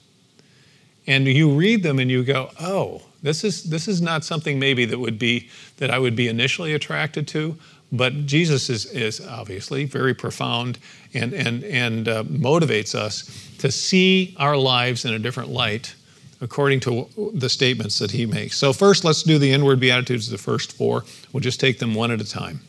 And 1.07 1.27
you 1.27 1.51
read 1.51 1.83
them 1.83 1.99
and 1.99 2.11
you 2.11 2.23
go, 2.23 2.51
oh, 2.61 3.03
this 3.23 3.45
is, 3.45 3.65
this 3.65 3.89
is 3.89 4.01
not 4.01 4.25
something 4.25 4.59
maybe 4.59 4.85
that 4.85 4.99
would 4.99 5.19
be 5.19 5.49
that 5.79 5.91
I 5.91 5.99
would 5.99 6.17
be 6.17 6.29
initially 6.29 6.75
attracted 6.75 7.27
to, 7.29 7.57
but 7.91 8.27
Jesus 8.27 8.71
is, 8.71 8.87
is 8.87 9.21
obviously 9.21 9.85
very 9.85 10.15
profound 10.15 10.79
and, 11.13 11.33
and, 11.33 11.63
and 11.65 12.09
uh, 12.09 12.25
motivates 12.25 12.95
us 12.95 13.49
to 13.59 13.71
see 13.71 14.35
our 14.39 14.57
lives 14.57 15.05
in 15.05 15.13
a 15.13 15.19
different 15.19 15.51
light 15.51 15.95
according 16.41 16.81
to 16.81 17.07
the 17.35 17.49
statements 17.49 17.99
that 18.01 18.11
he 18.11 18.27
makes. 18.27 18.57
So, 18.57 18.73
first, 18.73 19.05
let's 19.05 19.23
do 19.23 19.39
the 19.39 19.53
inward 19.53 19.79
Beatitudes, 19.79 20.29
the 20.29 20.39
first 20.39 20.73
four. 20.73 21.05
We'll 21.33 21.41
just 21.41 21.61
take 21.61 21.79
them 21.79 21.95
one 21.95 22.11
at 22.11 22.21
a 22.21 22.29
time. 22.29 22.61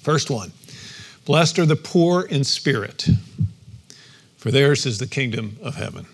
First 0.00 0.30
one 0.30 0.52
Blessed 1.28 1.58
are 1.58 1.66
the 1.66 1.76
poor 1.76 2.22
in 2.22 2.42
spirit, 2.42 3.06
for 4.38 4.50
theirs 4.50 4.86
is 4.86 4.96
the 4.96 5.06
kingdom 5.06 5.58
of 5.62 5.74
heaven. 5.74 6.06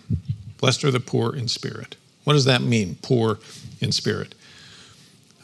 Blessed 0.57 0.83
are 0.83 0.91
the 0.91 0.99
poor 0.99 1.33
in 1.33 1.47
spirit. 1.47 1.95
What 2.25 2.33
does 2.33 2.43
that 2.43 2.61
mean, 2.61 2.97
poor 3.01 3.39
in 3.79 3.93
spirit? 3.93 4.35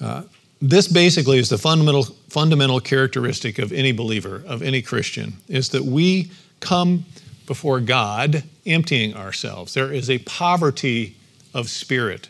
Uh, 0.02 0.24
this 0.62 0.90
basically 0.90 1.40
is 1.40 1.48
the 1.48 1.58
fundamental, 1.58 2.04
fundamental 2.28 2.82
characteristic 2.82 3.60
of 3.60 3.72
any 3.72 3.94
believer, 3.94 4.44
of 4.46 4.62
any 4.62 4.82
Christian, 4.82 5.38
is 5.48 5.70
that 5.70 5.86
we 5.86 6.30
come 6.60 7.06
before 7.48 7.80
God 7.80 8.44
emptying 8.66 9.16
ourselves. 9.16 9.74
There 9.74 9.94
is 9.94 10.10
a 10.10 10.18
poverty 10.18 11.16
of 11.54 11.70
spirit. 11.70 12.28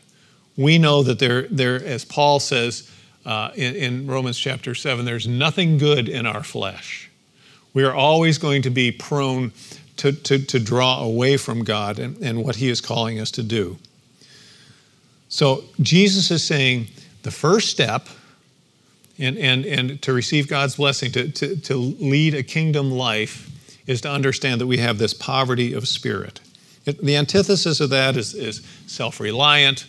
We 0.57 0.77
know 0.77 1.01
that 1.01 1.17
there, 1.17 1.47
there 1.47 1.83
as 1.83 2.05
Paul 2.05 2.39
says 2.39 2.87
uh, 3.25 3.49
in, 3.55 3.75
in 3.75 4.05
Romans 4.05 4.37
chapter 4.37 4.75
7, 4.75 5.05
there's 5.05 5.27
nothing 5.27 5.79
good 5.79 6.07
in 6.07 6.27
our 6.27 6.43
flesh. 6.43 7.07
We 7.73 7.83
are 7.83 7.93
always 7.93 8.37
going 8.37 8.63
to 8.63 8.69
be 8.69 8.91
prone 8.91 9.53
to, 9.97 10.11
to, 10.11 10.39
to 10.39 10.59
draw 10.59 11.03
away 11.03 11.37
from 11.37 11.63
God 11.63 11.99
and, 11.99 12.17
and 12.17 12.43
what 12.43 12.55
He 12.57 12.69
is 12.69 12.81
calling 12.81 13.19
us 13.19 13.31
to 13.31 13.43
do. 13.43 13.77
So 15.29 15.63
Jesus 15.79 16.31
is 16.31 16.43
saying 16.43 16.87
the 17.23 17.31
first 17.31 17.69
step 17.69 18.07
and, 19.17 19.37
and, 19.37 19.65
and 19.65 20.01
to 20.01 20.13
receive 20.13 20.47
God's 20.47 20.75
blessing, 20.75 21.11
to, 21.13 21.29
to, 21.31 21.55
to 21.55 21.75
lead 21.75 22.33
a 22.33 22.43
kingdom 22.43 22.91
life, 22.91 23.49
is 23.87 24.01
to 24.01 24.09
understand 24.09 24.59
that 24.61 24.67
we 24.67 24.77
have 24.77 24.97
this 24.97 25.13
poverty 25.13 25.73
of 25.73 25.87
spirit. 25.87 26.39
It, 26.85 27.03
the 27.03 27.15
antithesis 27.15 27.79
of 27.79 27.91
that 27.91 28.17
is, 28.17 28.33
is 28.33 28.61
self 28.87 29.19
reliant, 29.19 29.85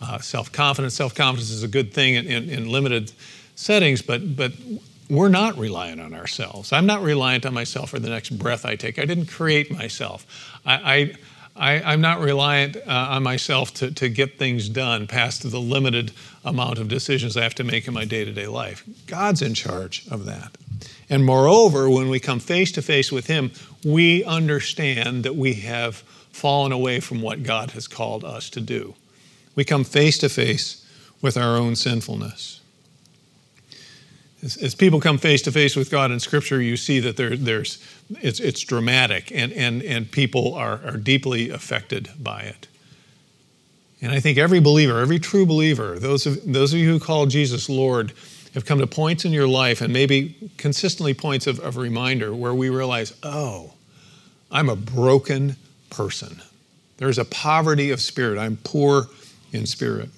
uh, 0.00 0.18
self 0.18 0.52
confident. 0.52 0.92
Self 0.92 1.14
confidence 1.14 1.50
is 1.50 1.62
a 1.62 1.68
good 1.68 1.92
thing 1.92 2.14
in, 2.14 2.26
in, 2.26 2.48
in, 2.48 2.70
limited 2.70 3.12
settings, 3.56 4.02
but, 4.02 4.36
but 4.36 4.52
we're 5.08 5.28
not 5.28 5.56
reliant 5.56 6.00
on 6.00 6.14
ourselves. 6.14 6.72
I'm 6.72 6.86
not 6.86 7.02
reliant 7.02 7.46
on 7.46 7.54
myself 7.54 7.90
for 7.90 7.98
the 7.98 8.08
next 8.08 8.30
breath 8.30 8.64
I 8.64 8.76
take. 8.76 8.98
I 8.98 9.04
didn't 9.04 9.26
create 9.26 9.70
myself. 9.70 10.26
I, 10.64 11.14
I 11.58 11.92
am 11.94 12.00
not 12.00 12.20
reliant 12.20 12.76
uh, 12.76 12.80
on 12.86 13.22
myself 13.22 13.72
to, 13.74 13.90
to 13.92 14.08
get 14.08 14.38
things 14.38 14.68
done 14.68 15.06
past 15.06 15.48
the 15.48 15.60
limited 15.60 16.12
amount 16.44 16.78
of 16.78 16.88
decisions 16.88 17.36
I 17.36 17.42
have 17.42 17.54
to 17.56 17.64
make 17.64 17.88
in 17.88 17.94
my 17.94 18.04
day 18.04 18.24
to 18.24 18.32
day 18.32 18.46
life. 18.46 18.84
God's 19.06 19.42
in 19.42 19.54
charge 19.54 20.06
of 20.10 20.26
that. 20.26 20.56
And 21.08 21.24
moreover, 21.24 21.88
when 21.88 22.08
we 22.08 22.20
come 22.20 22.40
face 22.40 22.72
to 22.72 22.82
face 22.82 23.10
with 23.10 23.26
Him, 23.26 23.52
we 23.84 24.24
understand 24.24 25.24
that 25.24 25.36
we 25.36 25.54
have 25.54 25.96
fallen 26.32 26.72
away 26.72 27.00
from 27.00 27.22
what 27.22 27.42
God 27.42 27.70
has 27.70 27.86
called 27.86 28.24
us 28.24 28.50
to 28.50 28.60
do. 28.60 28.94
We 29.54 29.64
come 29.64 29.84
face 29.84 30.18
to 30.18 30.28
face 30.28 30.84
with 31.22 31.36
our 31.38 31.56
own 31.56 31.76
sinfulness. 31.76 32.55
As, 34.46 34.56
as, 34.58 34.74
people 34.76 35.00
come 35.00 35.18
face 35.18 35.42
to 35.42 35.50
face 35.50 35.74
with 35.74 35.90
God 35.90 36.12
in 36.12 36.20
Scripture, 36.20 36.62
you 36.62 36.76
see 36.76 37.00
that 37.00 37.16
there, 37.16 37.36
there's, 37.36 37.82
it's, 38.22 38.38
it's 38.38 38.60
dramatic 38.60 39.32
and, 39.32 39.52
and, 39.52 39.82
and 39.82 40.08
people 40.08 40.54
are, 40.54 40.80
are 40.84 40.96
deeply 40.96 41.50
affected 41.50 42.10
by 42.16 42.42
it. 42.42 42.68
And 44.00 44.12
I 44.12 44.20
think 44.20 44.38
every 44.38 44.60
believer, 44.60 45.00
every 45.00 45.18
true 45.18 45.46
believer, 45.46 45.98
those 45.98 46.26
of, 46.26 46.40
those 46.44 46.72
of 46.72 46.78
you 46.78 46.88
who 46.88 47.00
call 47.00 47.26
Jesus 47.26 47.68
Lord, 47.68 48.12
have 48.54 48.64
come 48.64 48.78
to 48.78 48.86
points 48.86 49.24
in 49.24 49.32
your 49.32 49.48
life 49.48 49.80
and 49.80 49.92
maybe 49.92 50.36
consistently 50.58 51.12
points 51.12 51.48
of, 51.48 51.58
of 51.58 51.76
reminder 51.76 52.32
where 52.32 52.54
we 52.54 52.70
realize, 52.70 53.14
oh, 53.24 53.72
I'm 54.52 54.68
a 54.68 54.76
broken 54.76 55.56
person. 55.90 56.40
There's 56.98 57.18
a 57.18 57.24
poverty 57.24 57.90
of 57.90 58.00
spirit. 58.00 58.38
I'm 58.38 58.58
poor 58.58 59.08
in 59.52 59.66
spirit 59.66 60.10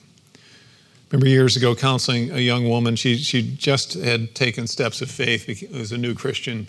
remember 1.11 1.29
years 1.29 1.57
ago 1.57 1.75
counseling 1.75 2.31
a 2.31 2.39
young 2.39 2.69
woman. 2.69 2.97
She, 2.97 3.17
she 3.17 3.43
just 3.57 3.95
had 3.95 4.35
taken 4.35 4.67
steps 4.67 5.01
of 5.01 5.11
faith, 5.11 5.49
as 5.75 5.93
a 5.93 5.99
new 5.99 6.15
Christian. 6.15 6.67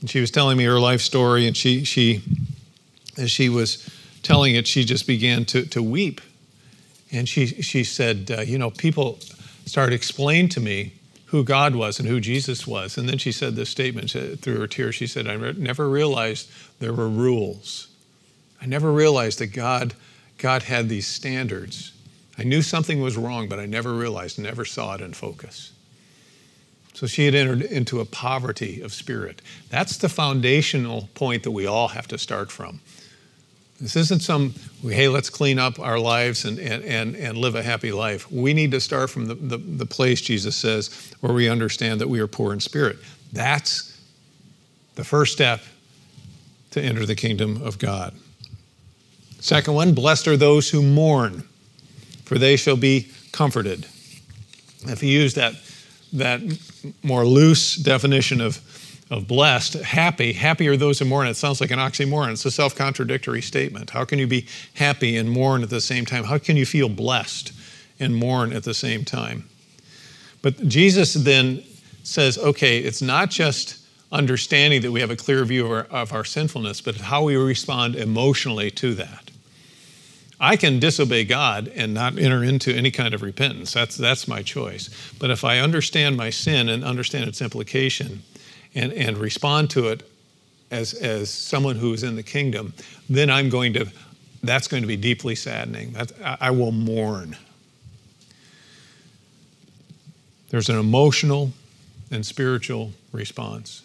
And 0.00 0.10
she 0.10 0.20
was 0.20 0.30
telling 0.30 0.58
me 0.58 0.64
her 0.64 0.78
life 0.78 1.00
story, 1.00 1.46
and 1.46 1.56
she, 1.56 1.84
she 1.84 2.22
as 3.16 3.30
she 3.30 3.48
was 3.48 3.88
telling 4.22 4.54
it, 4.54 4.66
she 4.66 4.84
just 4.84 5.06
began 5.06 5.44
to, 5.46 5.66
to 5.66 5.82
weep. 5.82 6.20
And 7.10 7.28
she, 7.28 7.46
she 7.46 7.84
said, 7.84 8.30
uh, 8.30 8.40
You 8.42 8.58
know, 8.58 8.70
people 8.70 9.18
started 9.66 9.94
explaining 9.94 10.50
to 10.50 10.60
me 10.60 10.92
who 11.26 11.44
God 11.44 11.74
was 11.74 11.98
and 11.98 12.08
who 12.08 12.20
Jesus 12.20 12.66
was. 12.66 12.96
And 12.96 13.08
then 13.08 13.18
she 13.18 13.32
said 13.32 13.54
this 13.54 13.68
statement 13.68 14.10
through 14.40 14.58
her 14.58 14.66
tears. 14.66 14.94
She 14.94 15.06
said, 15.06 15.26
I 15.26 15.36
never 15.52 15.88
realized 15.88 16.50
there 16.80 16.92
were 16.92 17.08
rules. 17.08 17.88
I 18.62 18.66
never 18.66 18.90
realized 18.90 19.38
that 19.40 19.48
God, 19.48 19.94
God 20.38 20.62
had 20.62 20.88
these 20.88 21.06
standards 21.06 21.92
I 22.38 22.44
knew 22.44 22.62
something 22.62 23.00
was 23.00 23.16
wrong, 23.16 23.48
but 23.48 23.58
I 23.58 23.66
never 23.66 23.92
realized, 23.92 24.38
never 24.38 24.64
saw 24.64 24.94
it 24.94 25.00
in 25.00 25.12
focus. 25.12 25.72
So 26.94 27.06
she 27.06 27.26
had 27.26 27.34
entered 27.34 27.62
into 27.62 28.00
a 28.00 28.04
poverty 28.04 28.80
of 28.80 28.92
spirit. 28.92 29.42
That's 29.70 29.98
the 29.98 30.08
foundational 30.08 31.08
point 31.14 31.42
that 31.42 31.50
we 31.50 31.66
all 31.66 31.88
have 31.88 32.08
to 32.08 32.18
start 32.18 32.50
from. 32.50 32.80
This 33.80 33.94
isn't 33.94 34.22
some, 34.22 34.54
hey, 34.82 35.06
let's 35.06 35.30
clean 35.30 35.58
up 35.60 35.78
our 35.78 35.98
lives 36.00 36.44
and, 36.44 36.58
and, 36.58 36.82
and, 36.84 37.14
and 37.14 37.38
live 37.38 37.54
a 37.54 37.62
happy 37.62 37.92
life. 37.92 38.30
We 38.32 38.52
need 38.52 38.72
to 38.72 38.80
start 38.80 39.10
from 39.10 39.26
the, 39.26 39.34
the, 39.34 39.56
the 39.56 39.86
place, 39.86 40.20
Jesus 40.20 40.56
says, 40.56 41.12
where 41.20 41.32
we 41.32 41.48
understand 41.48 42.00
that 42.00 42.08
we 42.08 42.18
are 42.18 42.26
poor 42.26 42.52
in 42.52 42.58
spirit. 42.58 42.98
That's 43.32 44.00
the 44.96 45.04
first 45.04 45.32
step 45.32 45.60
to 46.72 46.82
enter 46.82 47.06
the 47.06 47.14
kingdom 47.14 47.62
of 47.62 47.78
God. 47.78 48.14
Second 49.38 49.74
one, 49.74 49.94
blessed 49.94 50.26
are 50.26 50.36
those 50.36 50.68
who 50.68 50.82
mourn 50.82 51.44
for 52.28 52.36
they 52.36 52.56
shall 52.56 52.76
be 52.76 53.08
comforted. 53.32 53.86
If 54.82 55.02
you 55.02 55.08
use 55.08 55.32
that, 55.34 55.54
that 56.12 56.42
more 57.02 57.24
loose 57.24 57.74
definition 57.74 58.42
of, 58.42 58.60
of 59.10 59.26
blessed, 59.26 59.74
happy, 59.74 60.34
happy 60.34 60.68
are 60.68 60.76
those 60.76 60.98
who 60.98 61.06
mourn, 61.06 61.26
it 61.26 61.36
sounds 61.36 61.62
like 61.62 61.70
an 61.70 61.78
oxymoron. 61.78 62.32
It's 62.32 62.44
a 62.44 62.50
self 62.50 62.76
contradictory 62.76 63.40
statement. 63.40 63.88
How 63.90 64.04
can 64.04 64.18
you 64.18 64.26
be 64.26 64.46
happy 64.74 65.16
and 65.16 65.30
mourn 65.30 65.62
at 65.62 65.70
the 65.70 65.80
same 65.80 66.04
time? 66.04 66.24
How 66.24 66.36
can 66.36 66.58
you 66.58 66.66
feel 66.66 66.90
blessed 66.90 67.52
and 67.98 68.14
mourn 68.14 68.52
at 68.52 68.64
the 68.64 68.74
same 68.74 69.06
time? 69.06 69.48
But 70.42 70.68
Jesus 70.68 71.14
then 71.14 71.64
says, 72.02 72.36
okay, 72.36 72.78
it's 72.78 73.00
not 73.00 73.30
just 73.30 73.78
understanding 74.12 74.82
that 74.82 74.92
we 74.92 75.00
have 75.00 75.10
a 75.10 75.16
clear 75.16 75.42
view 75.46 75.64
of 75.64 75.72
our, 75.72 75.84
of 75.84 76.12
our 76.12 76.24
sinfulness, 76.24 76.82
but 76.82 76.96
how 76.96 77.24
we 77.24 77.36
respond 77.36 77.96
emotionally 77.96 78.70
to 78.72 78.94
that. 78.96 79.30
I 80.40 80.56
can 80.56 80.78
disobey 80.78 81.24
God 81.24 81.68
and 81.74 81.92
not 81.92 82.16
enter 82.16 82.44
into 82.44 82.72
any 82.72 82.90
kind 82.90 83.12
of 83.12 83.22
repentance. 83.22 83.72
That's, 83.72 83.96
that's 83.96 84.28
my 84.28 84.42
choice. 84.42 84.88
But 85.18 85.30
if 85.30 85.44
I 85.44 85.58
understand 85.58 86.16
my 86.16 86.30
sin 86.30 86.68
and 86.68 86.84
understand 86.84 87.28
its 87.28 87.42
implication 87.42 88.22
and, 88.74 88.92
and 88.92 89.18
respond 89.18 89.70
to 89.70 89.88
it 89.88 90.08
as, 90.70 90.94
as 90.94 91.30
someone 91.30 91.76
who 91.76 91.92
is 91.92 92.04
in 92.04 92.14
the 92.14 92.22
kingdom, 92.22 92.72
then 93.08 93.30
I'm 93.30 93.48
going 93.48 93.72
to, 93.74 93.86
that's 94.42 94.68
going 94.68 94.82
to 94.82 94.86
be 94.86 94.96
deeply 94.96 95.34
saddening. 95.34 95.92
That, 95.92 96.12
I 96.40 96.52
will 96.52 96.72
mourn. 96.72 97.36
There's 100.50 100.68
an 100.68 100.78
emotional 100.78 101.52
and 102.10 102.24
spiritual 102.24 102.92
response. 103.12 103.82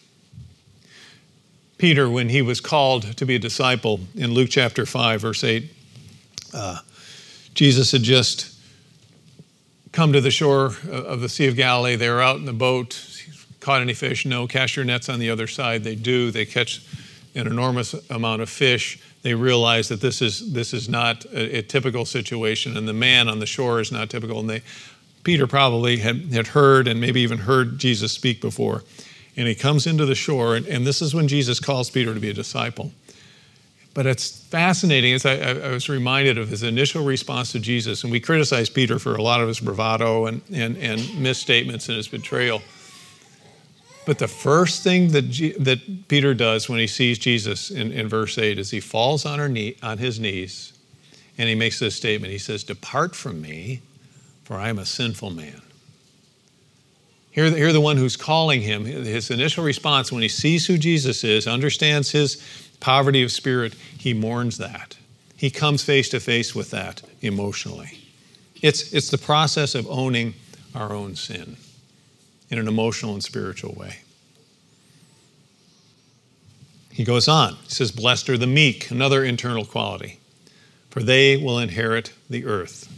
Peter, 1.78 2.10
when 2.10 2.30
he 2.30 2.42
was 2.42 2.62
called 2.62 3.18
to 3.18 3.26
be 3.26 3.36
a 3.36 3.40
disciple 3.40 4.00
in 4.16 4.34
Luke 4.34 4.50
chapter 4.50 4.86
5, 4.86 5.22
verse 5.22 5.44
8, 5.44 5.70
uh, 6.54 6.80
Jesus 7.54 7.92
had 7.92 8.04
just 8.04 8.54
come 9.92 10.14
to 10.14 10.22
the 10.22 10.32
shore 10.32 10.74
of 10.90 11.22
the 11.22 11.30
Sea 11.30 11.48
of 11.48 11.56
Galilee. 11.56 11.96
They 11.96 12.10
were 12.10 12.22
out 12.22 12.38
in 12.38 12.46
the 12.46 12.54
boat, 12.54 13.00
caught 13.60 13.82
any 13.82 13.94
fish? 13.94 14.26
No. 14.26 14.48
Cast 14.48 14.76
your 14.76 14.86
nets 14.86 15.10
on 15.10 15.20
the 15.20 15.30
other 15.30 15.48
side. 15.48 15.84
They 15.84 15.96
do. 15.96 16.32
They 16.32 16.46
catch 16.46 16.86
an 17.36 17.48
enormous 17.48 17.94
amount 18.10 18.42
of 18.42 18.50
fish. 18.50 19.00
They 19.22 19.34
realize 19.34 19.88
that 19.90 20.02
this 20.02 20.22
is 20.22 20.52
this 20.52 20.74
is 20.74 20.90
not 20.90 21.26
a, 21.26 21.60
a 21.60 21.62
typical 21.62 22.06
situation, 22.06 22.76
and 22.76 22.88
the 22.88 22.94
man 22.94 23.30
on 23.30 23.40
the 23.40 23.46
shore 23.46 23.80
is 23.80 23.92
not 23.92 24.10
typical. 24.10 24.40
And 24.40 24.50
they, 24.50 24.62
Peter 25.24 25.48
probably 25.48 25.98
had, 25.98 26.34
had 26.34 26.48
heard 26.48 26.88
and 26.88 27.00
maybe 27.00 27.22
even 27.22 27.40
heard 27.40 27.80
Jesus 27.80 28.12
speak 28.12 28.42
before. 28.42 28.84
And 29.38 29.48
he 29.48 29.56
comes 29.56 29.88
into 29.88 30.06
the 30.06 30.16
shore, 30.16 30.56
and, 30.56 30.68
and 30.68 30.86
this 30.86 31.02
is 31.02 31.16
when 31.16 31.28
Jesus 31.28 31.60
calls 31.60 31.90
Peter 31.90 32.14
to 32.14 32.20
be 32.20 32.30
a 32.30 32.34
disciple. 32.34 32.92
But 33.94 34.08
it's 34.08 34.40
fascinating 34.46 35.14
as 35.14 35.26
I, 35.26 35.36
I, 35.36 35.70
was 35.70 35.88
reminded 35.88 36.40
of 36.40 36.50
his 36.50 36.64
initial 36.64 37.04
response 37.04 37.52
to 37.52 37.60
Jesus, 37.60 38.04
and 38.04 38.12
we 38.12 38.20
criticize 38.20 38.70
Peter 38.70 38.98
for 38.98 39.16
a 39.16 39.22
lot 39.22 39.40
of 39.40 39.48
his 39.48 39.60
bravado 39.60 40.26
and, 40.26 40.42
and, 40.52 40.78
and 40.78 41.22
misstatements 41.22 41.88
and 41.90 41.98
his 41.98 42.08
betrayal. 42.08 42.64
But 44.08 44.18
the 44.18 44.28
first 44.28 44.84
thing 44.84 45.10
that, 45.10 45.30
G, 45.30 45.52
that 45.60 46.08
Peter 46.08 46.34
does 46.34 46.68
when 46.68 46.80
he 46.80 46.88
sees 46.88 47.20
Jesus 47.20 47.70
in, 47.70 47.92
in 47.92 48.08
verse 48.10 48.38
8 48.38 48.58
is 48.58 48.72
he 48.72 48.80
falls 48.80 49.26
on, 49.26 49.54
knee, 49.54 49.78
on 49.84 50.00
his 50.00 50.20
knees 50.20 50.74
and 51.38 51.50
he 51.50 51.56
makes 51.56 51.80
this 51.80 51.96
statement. 51.96 52.32
He 52.32 52.40
says, 52.40 52.64
Depart 52.64 53.16
from 53.16 53.42
me, 53.42 53.82
for 54.44 54.56
I 54.56 54.70
am 54.70 54.80
a 54.80 54.86
sinful 54.86 55.32
man. 55.32 55.62
Here, 57.32 57.50
here, 57.50 57.74
the 57.74 57.82
one 57.82 57.98
who's 57.98 58.16
calling 58.16 58.62
him, 58.62 58.86
his 58.86 59.32
initial 59.32 59.64
response 59.64 60.12
when 60.12 60.22
he 60.22 60.30
sees 60.30 60.68
who 60.68 60.78
Jesus 60.78 61.24
is, 61.24 61.48
understands 61.48 62.12
his 62.12 62.36
poverty 62.84 63.24
of 63.24 63.32
spirit, 63.32 63.74
he 63.98 64.14
mourns 64.14 64.58
that. 64.58 64.98
He 65.38 65.50
comes 65.50 65.84
face 65.84 66.10
to 66.10 66.20
face 66.20 66.54
with 66.54 66.70
that 66.72 67.02
emotionally. 67.22 67.98
It's, 68.62 68.92
it's 68.92 69.10
the 69.10 69.18
process 69.18 69.74
of 69.74 69.88
owning 69.90 70.34
our 70.76 70.92
own 70.92 71.16
sin 71.16 71.56
in 72.50 72.60
an 72.60 72.68
emotional 72.68 73.14
and 73.14 73.24
spiritual 73.24 73.74
way. 73.74 74.00
He 76.92 77.06
goes 77.06 77.30
on. 77.30 77.56
He 77.64 77.70
says, 77.70 77.94
Blessed 77.94 78.30
are 78.30 78.38
the 78.38 78.48
meek, 78.48 78.92
another 78.92 79.24
internal 79.24 79.64
quality, 79.64 80.20
for 80.90 81.02
they 81.02 81.38
will 81.38 81.60
inherit 81.60 82.12
the 82.30 82.46
earth. 82.46 82.92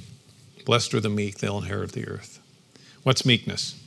Blessed 0.65 0.96
are 0.96 1.00
the 1.00 1.10
meek, 1.10 1.38
they'll 1.38 1.60
inherit 1.60 1.92
the 1.92 2.08
earth. 2.08 2.42
What's 3.04 3.24
meekness? 3.24 3.80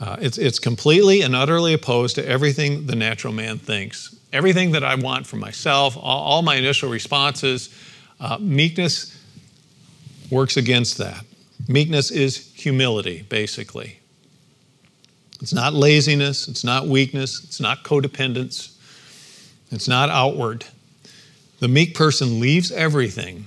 Uh, 0.00 0.16
it's, 0.18 0.38
it's 0.38 0.58
completely 0.58 1.20
and 1.20 1.36
utterly 1.36 1.74
opposed 1.74 2.14
to 2.14 2.26
everything 2.26 2.86
the 2.86 2.96
natural 2.96 3.34
man 3.34 3.58
thinks 3.58 4.16
everything 4.32 4.72
that 4.72 4.84
I 4.84 4.94
want 4.94 5.26
for 5.26 5.36
myself, 5.36 5.96
all, 5.96 6.22
all 6.22 6.42
my 6.42 6.56
initial 6.56 6.90
responses. 6.90 7.74
Uh, 8.18 8.38
meekness 8.40 9.16
works 10.30 10.56
against 10.56 10.98
that. 10.98 11.24
Meekness 11.68 12.10
is 12.10 12.52
humility, 12.54 13.22
basically. 13.28 13.98
It's 15.40 15.54
not 15.54 15.72
laziness, 15.72 16.48
it's 16.48 16.64
not 16.64 16.86
weakness, 16.86 17.42
it's 17.44 17.60
not 17.60 17.82
codependence, 17.82 18.76
it's 19.70 19.88
not 19.88 20.10
outward. 20.10 20.66
The 21.60 21.68
meek 21.68 21.94
person 21.94 22.40
leaves 22.40 22.70
everything. 22.70 23.46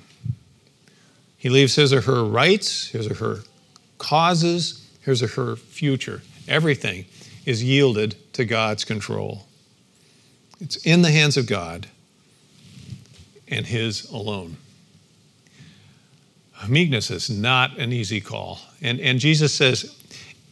He 1.38 1.50
leaves 1.50 1.76
his 1.76 1.94
or 1.94 2.02
her 2.02 2.24
rights, 2.24 2.90
his 2.90 3.08
or 3.08 3.16
her 3.16 3.40
causes, 3.98 4.88
his 5.02 5.22
or 5.22 5.28
her 5.28 5.56
future. 5.56 6.22
Everything 6.48 7.06
is 7.46 7.64
yielded 7.64 8.16
to 8.34 8.46
God's 8.46 8.86
control. 8.86 9.46
It's 10.64 10.78
in 10.78 11.02
the 11.02 11.12
hands 11.12 11.36
of 11.36 11.46
God 11.46 11.88
and 13.50 13.66
His 13.66 14.10
alone. 14.10 14.56
Meekness 16.70 17.12
is 17.12 17.30
not 17.30 17.78
an 17.78 17.92
easy 17.92 18.22
call. 18.22 18.60
And, 18.82 19.02
and 19.02 19.20
Jesus 19.20 19.54
says, 19.54 20.02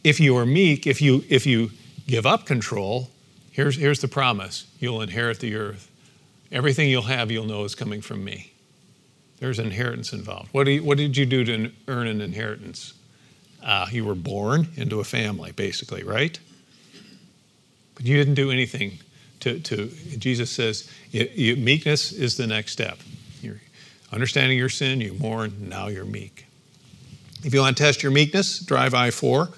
if 0.04 0.20
you 0.20 0.36
are 0.36 0.44
meek, 0.44 0.86
if 0.86 1.00
you, 1.00 1.24
if 1.30 1.46
you 1.46 1.70
give 2.06 2.26
up 2.26 2.44
control, 2.44 3.08
here's, 3.52 3.78
here's 3.78 4.00
the 4.00 4.08
promise 4.08 4.66
you'll 4.78 5.00
inherit 5.00 5.40
the 5.40 5.54
earth. 5.54 5.90
Everything 6.50 6.90
you'll 6.90 7.02
have, 7.02 7.30
you'll 7.30 7.46
know 7.46 7.64
is 7.64 7.74
coming 7.74 8.02
from 8.02 8.22
me. 8.22 8.52
There's 9.38 9.58
inheritance 9.58 10.12
involved. 10.12 10.52
What, 10.52 10.66
you, 10.66 10.84
what 10.84 10.98
did 10.98 11.16
you 11.16 11.24
do 11.24 11.42
to 11.44 11.72
earn 11.88 12.06
an 12.06 12.20
inheritance? 12.20 12.92
Uh, 13.64 13.86
you 13.90 14.04
were 14.04 14.14
born 14.14 14.68
into 14.76 15.00
a 15.00 15.04
family, 15.04 15.52
basically, 15.52 16.02
right? 16.02 16.38
But 17.94 18.04
you 18.04 18.18
didn't 18.18 18.34
do 18.34 18.50
anything 18.50 18.98
to, 19.42 19.58
to 19.60 19.88
Jesus 20.18 20.50
says, 20.50 20.88
meekness 21.12 22.12
is 22.12 22.36
the 22.36 22.46
next 22.46 22.72
step. 22.72 22.98
You're 23.40 23.60
understanding 24.12 24.56
your 24.56 24.68
sin, 24.68 25.00
you 25.00 25.14
mourn, 25.14 25.68
now 25.68 25.88
you're 25.88 26.04
meek. 26.04 26.46
If 27.44 27.52
you 27.52 27.60
want 27.60 27.76
to 27.76 27.82
test 27.82 28.02
your 28.02 28.12
meekness, 28.12 28.60
drive 28.60 28.94
I 28.94 29.10
4. 29.10 29.42
Uh, 29.42 29.48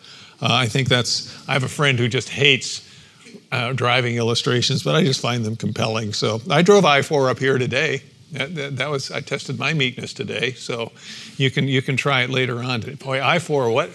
I 0.40 0.66
think 0.66 0.88
that's, 0.88 1.48
I 1.48 1.52
have 1.52 1.64
a 1.64 1.68
friend 1.68 1.98
who 1.98 2.08
just 2.08 2.30
hates 2.30 2.90
uh, 3.52 3.74
driving 3.74 4.16
illustrations, 4.16 4.82
but 4.82 4.94
I 4.94 5.04
just 5.04 5.20
find 5.20 5.44
them 5.44 5.54
compelling. 5.54 6.14
So 6.14 6.40
I 6.50 6.62
drove 6.62 6.84
I 6.84 7.02
4 7.02 7.28
up 7.28 7.38
here 7.38 7.58
today. 7.58 8.02
That, 8.32 8.54
that, 8.54 8.76
that, 8.78 8.90
was 8.90 9.12
I 9.12 9.20
tested 9.20 9.58
my 9.58 9.74
meekness 9.74 10.12
today, 10.12 10.54
so 10.54 10.90
you 11.36 11.52
can 11.52 11.68
you 11.68 11.80
can 11.82 11.96
try 11.96 12.22
it 12.22 12.30
later 12.30 12.64
on. 12.64 12.80
Boy, 12.80 13.22
I 13.22 13.38
four 13.38 13.70
what 13.70 13.90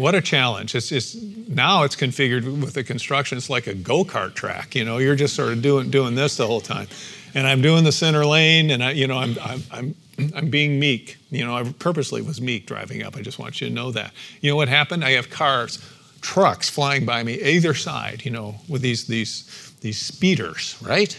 what 0.00 0.14
a 0.14 0.22
challenge! 0.22 0.74
It's, 0.74 0.90
it's 0.92 1.14
now 1.14 1.82
it's 1.82 1.94
configured 1.94 2.44
with 2.62 2.72
the 2.72 2.82
construction. 2.82 3.36
It's 3.36 3.50
like 3.50 3.66
a 3.66 3.74
go 3.74 4.02
kart 4.02 4.34
track. 4.34 4.74
You 4.74 4.82
know, 4.82 4.96
you're 4.96 5.14
just 5.14 5.36
sort 5.36 5.52
of 5.52 5.60
doing 5.60 5.90
doing 5.90 6.14
this 6.14 6.38
the 6.38 6.46
whole 6.46 6.62
time, 6.62 6.88
and 7.34 7.46
I'm 7.46 7.60
doing 7.60 7.84
the 7.84 7.92
center 7.92 8.24
lane, 8.24 8.70
and 8.70 8.82
I, 8.82 8.92
you 8.92 9.06
know, 9.06 9.18
I'm 9.18 9.36
I'm 9.42 9.62
I'm, 9.70 9.94
I'm 10.34 10.48
being 10.48 10.80
meek. 10.80 11.18
You 11.30 11.44
know, 11.44 11.54
I 11.54 11.70
purposely 11.78 12.22
was 12.22 12.40
meek 12.40 12.64
driving 12.64 13.02
up. 13.02 13.14
I 13.14 13.20
just 13.20 13.38
want 13.38 13.60
you 13.60 13.68
to 13.68 13.74
know 13.74 13.90
that. 13.92 14.12
You 14.40 14.50
know 14.50 14.56
what 14.56 14.68
happened? 14.68 15.04
I 15.04 15.10
have 15.10 15.28
cars, 15.28 15.78
trucks 16.22 16.70
flying 16.70 17.04
by 17.04 17.22
me 17.22 17.34
either 17.34 17.74
side. 17.74 18.24
You 18.24 18.30
know, 18.30 18.54
with 18.70 18.80
these 18.80 19.06
these 19.06 19.74
these 19.82 19.98
speeders, 19.98 20.78
right? 20.80 21.14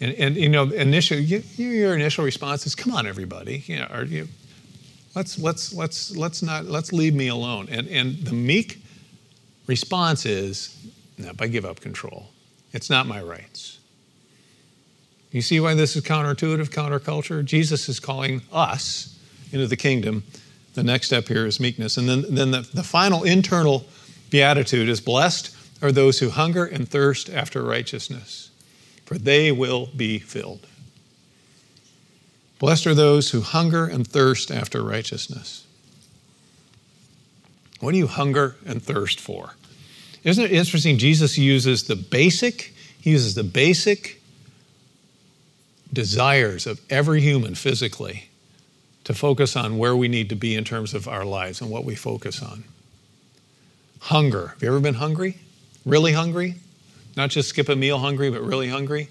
And, 0.00 0.12
and 0.16 0.36
you 0.36 0.50
know, 0.50 0.64
initially, 0.64 1.22
you, 1.22 1.42
your 1.56 1.94
initial 1.94 2.26
response 2.26 2.66
is, 2.66 2.74
"Come 2.74 2.92
on, 2.92 3.06
everybody! 3.06 3.64
You 3.66 3.78
know, 3.78 4.04
you 4.06 4.28
Let's, 5.14 5.38
let's, 5.38 5.74
let's, 5.74 6.16
let's 6.16 6.42
not, 6.42 6.64
let's 6.64 6.92
leave 6.92 7.14
me 7.14 7.28
alone. 7.28 7.68
And, 7.70 7.86
and 7.88 8.18
the 8.18 8.32
meek 8.32 8.82
response 9.66 10.24
is, 10.24 10.76
nope, 11.18 11.36
I 11.40 11.48
give 11.48 11.64
up 11.64 11.80
control. 11.80 12.30
It's 12.72 12.88
not 12.88 13.06
my 13.06 13.22
rights. 13.22 13.78
You 15.30 15.42
see 15.42 15.60
why 15.60 15.74
this 15.74 15.96
is 15.96 16.02
counterintuitive, 16.02 16.68
counterculture? 16.70 17.44
Jesus 17.44 17.88
is 17.88 18.00
calling 18.00 18.42
us 18.52 19.18
into 19.50 19.66
the 19.66 19.76
kingdom. 19.76 20.24
The 20.74 20.82
next 20.82 21.06
step 21.06 21.28
here 21.28 21.46
is 21.46 21.60
meekness. 21.60 21.96
And 21.96 22.08
then, 22.08 22.24
then 22.34 22.50
the, 22.50 22.68
the 22.72 22.82
final 22.82 23.24
internal 23.24 23.84
beatitude 24.30 24.88
is 24.88 25.00
blessed 25.00 25.54
are 25.82 25.92
those 25.92 26.20
who 26.20 26.30
hunger 26.30 26.64
and 26.64 26.88
thirst 26.88 27.28
after 27.28 27.62
righteousness, 27.62 28.50
for 29.04 29.18
they 29.18 29.52
will 29.52 29.86
be 29.96 30.18
filled. 30.18 30.66
Blessed 32.62 32.86
are 32.86 32.94
those 32.94 33.32
who 33.32 33.40
hunger 33.40 33.86
and 33.86 34.06
thirst 34.06 34.52
after 34.52 34.84
righteousness. 34.84 35.66
What 37.80 37.90
do 37.90 37.98
you 37.98 38.06
hunger 38.06 38.54
and 38.64 38.80
thirst 38.80 39.18
for? 39.18 39.54
Isn't 40.22 40.44
it 40.44 40.52
interesting? 40.52 40.96
Jesus 40.96 41.36
uses 41.36 41.82
the 41.82 41.96
basic, 41.96 42.72
he 43.00 43.10
uses 43.10 43.34
the 43.34 43.42
basic 43.42 44.22
desires 45.92 46.68
of 46.68 46.80
every 46.88 47.20
human 47.20 47.56
physically 47.56 48.28
to 49.02 49.12
focus 49.12 49.56
on 49.56 49.76
where 49.76 49.96
we 49.96 50.06
need 50.06 50.28
to 50.28 50.36
be 50.36 50.54
in 50.54 50.62
terms 50.62 50.94
of 50.94 51.08
our 51.08 51.24
lives 51.24 51.60
and 51.60 51.68
what 51.68 51.84
we 51.84 51.96
focus 51.96 52.40
on. 52.40 52.62
Hunger. 54.02 54.46
Have 54.46 54.62
you 54.62 54.68
ever 54.68 54.78
been 54.78 54.94
hungry? 54.94 55.36
Really 55.84 56.12
hungry? 56.12 56.54
Not 57.16 57.30
just 57.30 57.48
skip 57.48 57.68
a 57.68 57.74
meal 57.74 57.98
hungry, 57.98 58.30
but 58.30 58.40
really 58.40 58.68
hungry? 58.68 59.08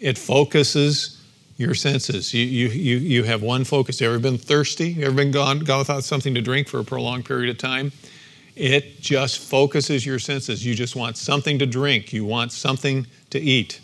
It 0.00 0.18
focuses 0.18 1.15
your 1.56 1.74
senses. 1.74 2.34
You, 2.34 2.44
you, 2.44 2.68
you, 2.68 2.96
you 2.98 3.22
have 3.24 3.42
one 3.42 3.64
focus. 3.64 4.00
You 4.00 4.08
ever 4.08 4.18
been 4.18 4.38
thirsty? 4.38 4.90
You 4.90 5.06
ever 5.06 5.14
been 5.14 5.30
gone, 5.30 5.60
gone 5.60 5.78
without 5.78 6.04
something 6.04 6.34
to 6.34 6.42
drink 6.42 6.68
for 6.68 6.80
a 6.80 6.84
prolonged 6.84 7.24
period 7.24 7.50
of 7.50 7.58
time? 7.58 7.92
It 8.54 9.00
just 9.00 9.38
focuses 9.38 10.04
your 10.04 10.18
senses. 10.18 10.64
You 10.64 10.74
just 10.74 10.96
want 10.96 11.16
something 11.16 11.58
to 11.58 11.66
drink. 11.66 12.12
You 12.12 12.24
want 12.24 12.52
something 12.52 13.06
to 13.30 13.38
eat. 13.38 13.80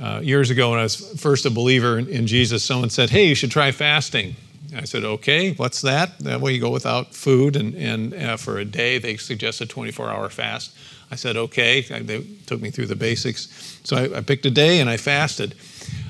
Uh, 0.00 0.20
years 0.22 0.50
ago, 0.50 0.70
when 0.70 0.80
I 0.80 0.82
was 0.82 0.96
first 1.20 1.46
a 1.46 1.50
believer 1.50 1.98
in, 1.98 2.08
in, 2.08 2.26
Jesus, 2.26 2.64
someone 2.64 2.90
said, 2.90 3.10
Hey, 3.10 3.28
you 3.28 3.36
should 3.36 3.52
try 3.52 3.70
fasting. 3.70 4.34
I 4.74 4.84
said, 4.84 5.04
Okay, 5.04 5.52
what's 5.52 5.82
that? 5.82 6.18
That 6.20 6.40
way 6.40 6.54
you 6.54 6.60
go 6.60 6.70
without 6.70 7.14
food, 7.14 7.54
and, 7.54 7.74
and 7.74 8.14
uh, 8.14 8.36
for 8.36 8.58
a 8.58 8.64
day, 8.64 8.98
they 8.98 9.16
suggested 9.16 9.70
24 9.70 10.10
hour 10.10 10.28
fast. 10.28 10.74
I 11.12 11.14
said, 11.14 11.36
Okay. 11.36 11.82
They 11.82 12.24
took 12.46 12.60
me 12.60 12.70
through 12.70 12.86
the 12.86 12.96
basics. 12.96 13.78
So 13.84 13.96
I, 13.96 14.18
I 14.18 14.20
picked 14.22 14.46
a 14.46 14.50
day 14.50 14.80
and 14.80 14.88
I 14.88 14.96
fasted. 14.96 15.54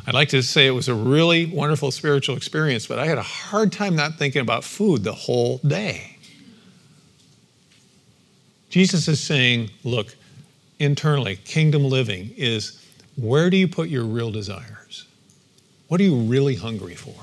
I'd 0.07 0.15
like 0.15 0.31
to 0.31 0.43
say 0.43 0.67
it 0.67 0.73
was 0.73 0.89
a 0.89 0.95
really 0.95 1.47
wonderful 1.47 1.91
spiritual 1.91 2.37
experience, 2.37 2.87
but 2.87 2.99
I 2.99 3.07
had 3.07 3.19
a 3.19 3.23
hard 3.23 3.73
time 3.73 3.95
not 3.95 4.15
thinking 4.15 4.43
about 4.43 4.65
food 4.65 5.05
the 5.05 5.13
whole 5.13 5.59
day. 5.59 6.17
Jesus 8.71 9.07
is 9.07 9.21
saying, 9.21 9.71
look, 9.85 10.15
internally, 10.79 11.37
kingdom 11.37 11.85
living 11.85 12.33
is 12.37 12.85
where 13.17 13.51
do 13.51 13.57
you 13.57 13.69
put 13.69 13.89
your 13.89 14.05
real 14.05 14.31
desires? 14.31 15.07
What 15.89 16.01
are 16.01 16.05
you 16.05 16.17
really 16.17 16.57
hungry 16.57 16.95
for? 16.95 17.15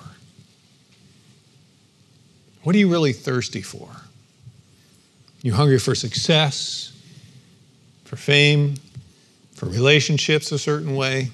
What 2.63 2.76
are 2.76 2.80
you 2.80 2.89
really 2.89 3.13
thirsty 3.13 3.62
for? 3.62 3.89
You 5.41 5.54
hungry 5.54 5.80
for 5.80 5.95
success? 5.95 6.89
for 8.10 8.15
fame, 8.15 8.74
for 9.54 9.67
relationships 9.67 10.52
a 10.52 10.58
certain 10.58 10.95
way, 10.95 11.30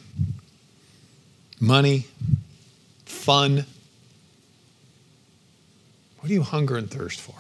money, 1.60 2.08
fun. 3.06 3.66
What 6.20 6.28
do 6.28 6.34
you 6.34 6.44
hunger 6.44 6.78
and 6.78 6.90
thirst 6.90 7.20
for? 7.20 7.36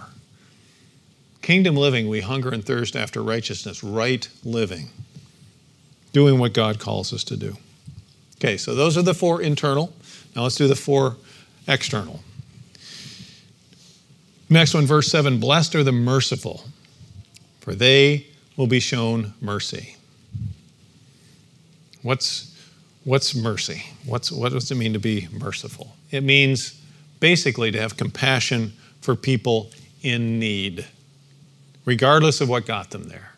Kingdom 1.41 1.75
living, 1.75 2.09
we 2.09 2.21
hunger 2.21 2.49
and 2.49 2.65
thirst 2.65 2.95
after 2.95 3.21
righteousness, 3.21 3.83
right 3.83 4.27
living, 4.43 4.89
doing 6.11 6.39
what 6.39 6.53
God 6.53 6.79
calls 6.79 7.13
us 7.13 7.23
to 7.25 7.37
do. 7.37 7.57
Okay, 8.37 8.57
so 8.57 8.75
those 8.75 8.97
are 8.97 9.01
the 9.01 9.13
four 9.13 9.41
internal. 9.41 9.93
Now 10.35 10.43
let's 10.43 10.55
do 10.55 10.67
the 10.67 10.75
four 10.75 11.17
external. 11.67 12.21
Next 14.49 14.73
one, 14.73 14.85
verse 14.85 15.09
7 15.09 15.39
Blessed 15.39 15.75
are 15.75 15.83
the 15.83 15.91
merciful, 15.91 16.65
for 17.59 17.73
they 17.73 18.27
will 18.57 18.67
be 18.67 18.79
shown 18.79 19.33
mercy. 19.41 19.95
What's, 22.01 22.54
what's 23.05 23.33
mercy? 23.33 23.83
What's, 24.05 24.31
what 24.31 24.51
does 24.51 24.69
it 24.69 24.75
mean 24.75 24.93
to 24.93 24.99
be 24.99 25.29
merciful? 25.31 25.95
It 26.11 26.21
means 26.21 26.81
basically 27.21 27.71
to 27.71 27.79
have 27.79 27.95
compassion 27.95 28.73
for 28.99 29.15
people 29.15 29.71
in 30.01 30.39
need, 30.39 30.85
regardless 31.85 32.41
of 32.41 32.49
what 32.49 32.65
got 32.65 32.89
them 32.89 33.07
there. 33.07 33.31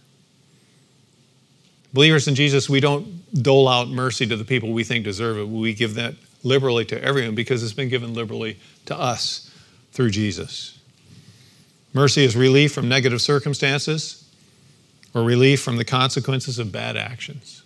Believers 1.93 2.27
in 2.27 2.35
Jesus, 2.35 2.69
we 2.69 2.79
don't 2.79 3.23
dole 3.41 3.67
out 3.67 3.87
mercy 3.87 4.25
to 4.25 4.35
the 4.35 4.43
people 4.43 4.71
we 4.71 4.83
think 4.83 5.03
deserve 5.03 5.37
it. 5.37 5.47
We 5.47 5.73
give 5.73 5.95
that 5.95 6.15
liberally 6.43 6.85
to 6.85 7.01
everyone 7.03 7.35
because 7.35 7.63
it's 7.63 7.73
been 7.73 7.89
given 7.89 8.13
liberally 8.13 8.59
to 8.85 8.97
us 8.97 9.51
through 9.91 10.11
Jesus. 10.11 10.79
Mercy 11.93 12.23
is 12.23 12.35
relief 12.35 12.73
from 12.73 12.87
negative 12.87 13.21
circumstances 13.21 14.29
or 15.13 15.23
relief 15.23 15.61
from 15.61 15.77
the 15.77 15.85
consequences 15.85 16.59
of 16.59 16.71
bad 16.71 16.95
actions. 16.95 17.63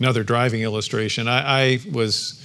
Another 0.00 0.24
driving 0.24 0.62
illustration. 0.62 1.28
I, 1.28 1.74
I 1.74 1.80
was 1.92 2.42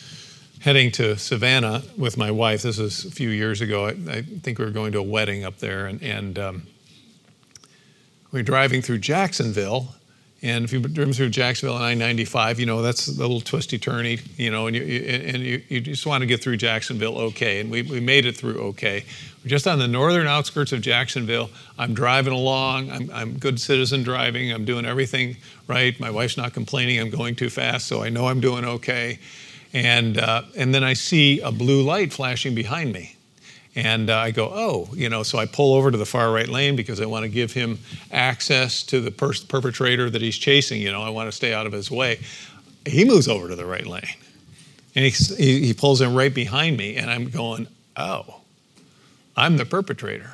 heading 0.59 0.91
to 0.91 1.17
Savannah 1.17 1.83
with 1.97 2.17
my 2.17 2.29
wife. 2.29 2.63
This 2.63 2.77
was 2.77 3.05
a 3.05 3.11
few 3.11 3.29
years 3.29 3.61
ago. 3.61 3.85
I, 3.85 3.91
I 4.09 4.21
think 4.23 4.59
we 4.59 4.65
were 4.65 4.71
going 4.71 4.91
to 4.91 4.99
a 4.99 5.03
wedding 5.03 5.45
up 5.45 5.59
there, 5.59 5.87
and, 5.87 6.03
and 6.03 6.37
um, 6.37 6.63
we 8.33 8.39
were 8.39 8.43
driving 8.43 8.81
through 8.81 8.97
Jacksonville, 8.97 9.95
and 10.41 10.65
if 10.65 10.73
you've 10.73 10.93
driven 10.93 11.13
through 11.13 11.29
Jacksonville 11.29 11.75
on 11.75 11.81
I-95, 11.81 12.59
you 12.59 12.65
know 12.65 12.81
that's 12.81 13.07
a 13.07 13.11
little 13.11 13.39
twisty 13.39 13.79
turny, 13.79 14.21
you 14.37 14.51
know, 14.51 14.67
and 14.67 14.75
you, 14.75 14.83
and 14.83 15.41
you, 15.41 15.61
you 15.69 15.81
just 15.81 16.05
want 16.05 16.21
to 16.21 16.25
get 16.27 16.43
through 16.43 16.57
Jacksonville 16.57 17.17
okay. 17.17 17.61
And 17.61 17.71
we, 17.71 17.81
we 17.81 17.99
made 17.99 18.25
it 18.25 18.35
through 18.35 18.59
okay. 18.59 19.05
We're 19.43 19.49
just 19.49 19.65
on 19.65 19.79
the 19.79 19.87
northern 19.87 20.27
outskirts 20.27 20.71
of 20.71 20.81
Jacksonville. 20.81 21.49
I'm 21.79 21.93
driving 21.93 22.33
along. 22.33 22.91
I'm, 22.91 23.09
I'm 23.11 23.37
good 23.37 23.59
citizen 23.59 24.03
driving. 24.03 24.51
I'm 24.51 24.65
doing 24.65 24.85
everything 24.85 25.37
right. 25.67 25.97
My 25.99 26.11
wife's 26.11 26.37
not 26.37 26.53
complaining. 26.53 26.99
I'm 26.99 27.09
going 27.09 27.35
too 27.35 27.49
fast, 27.49 27.87
so 27.87 28.03
I 28.03 28.09
know 28.09 28.27
I'm 28.27 28.41
doing 28.41 28.65
okay. 28.65 29.19
And 29.73 30.17
uh, 30.17 30.43
and 30.55 30.75
then 30.75 30.83
I 30.83 30.93
see 30.93 31.39
a 31.41 31.51
blue 31.51 31.81
light 31.81 32.13
flashing 32.13 32.55
behind 32.55 32.93
me. 32.93 33.14
And 33.75 34.09
uh, 34.09 34.17
I 34.17 34.31
go, 34.31 34.49
oh, 34.53 34.89
you 34.93 35.09
know, 35.09 35.23
so 35.23 35.37
I 35.37 35.45
pull 35.45 35.73
over 35.73 35.91
to 35.91 35.97
the 35.97 36.05
far 36.05 36.31
right 36.31 36.47
lane 36.47 36.77
because 36.77 37.01
I 37.01 37.05
want 37.05 37.23
to 37.23 37.29
give 37.29 37.51
him 37.51 37.77
access 38.11 38.83
to 38.83 39.01
the 39.01 39.11
per- 39.11 39.33
perpetrator 39.49 40.09
that 40.09 40.21
he's 40.21 40.37
chasing. 40.37 40.81
You 40.81 40.91
know, 40.91 41.01
I 41.01 41.09
want 41.09 41.27
to 41.27 41.31
stay 41.33 41.53
out 41.53 41.65
of 41.65 41.73
his 41.73 41.91
way. 41.91 42.19
He 42.85 43.03
moves 43.03 43.27
over 43.27 43.49
to 43.49 43.55
the 43.55 43.65
right 43.65 43.85
lane 43.85 44.03
and 44.95 45.05
he, 45.05 45.59
he 45.59 45.73
pulls 45.73 46.01
in 46.01 46.15
right 46.15 46.33
behind 46.33 46.77
me. 46.77 46.95
And 46.95 47.11
I'm 47.11 47.29
going, 47.29 47.67
oh, 47.97 48.41
I'm 49.35 49.57
the 49.57 49.65
perpetrator. 49.65 50.31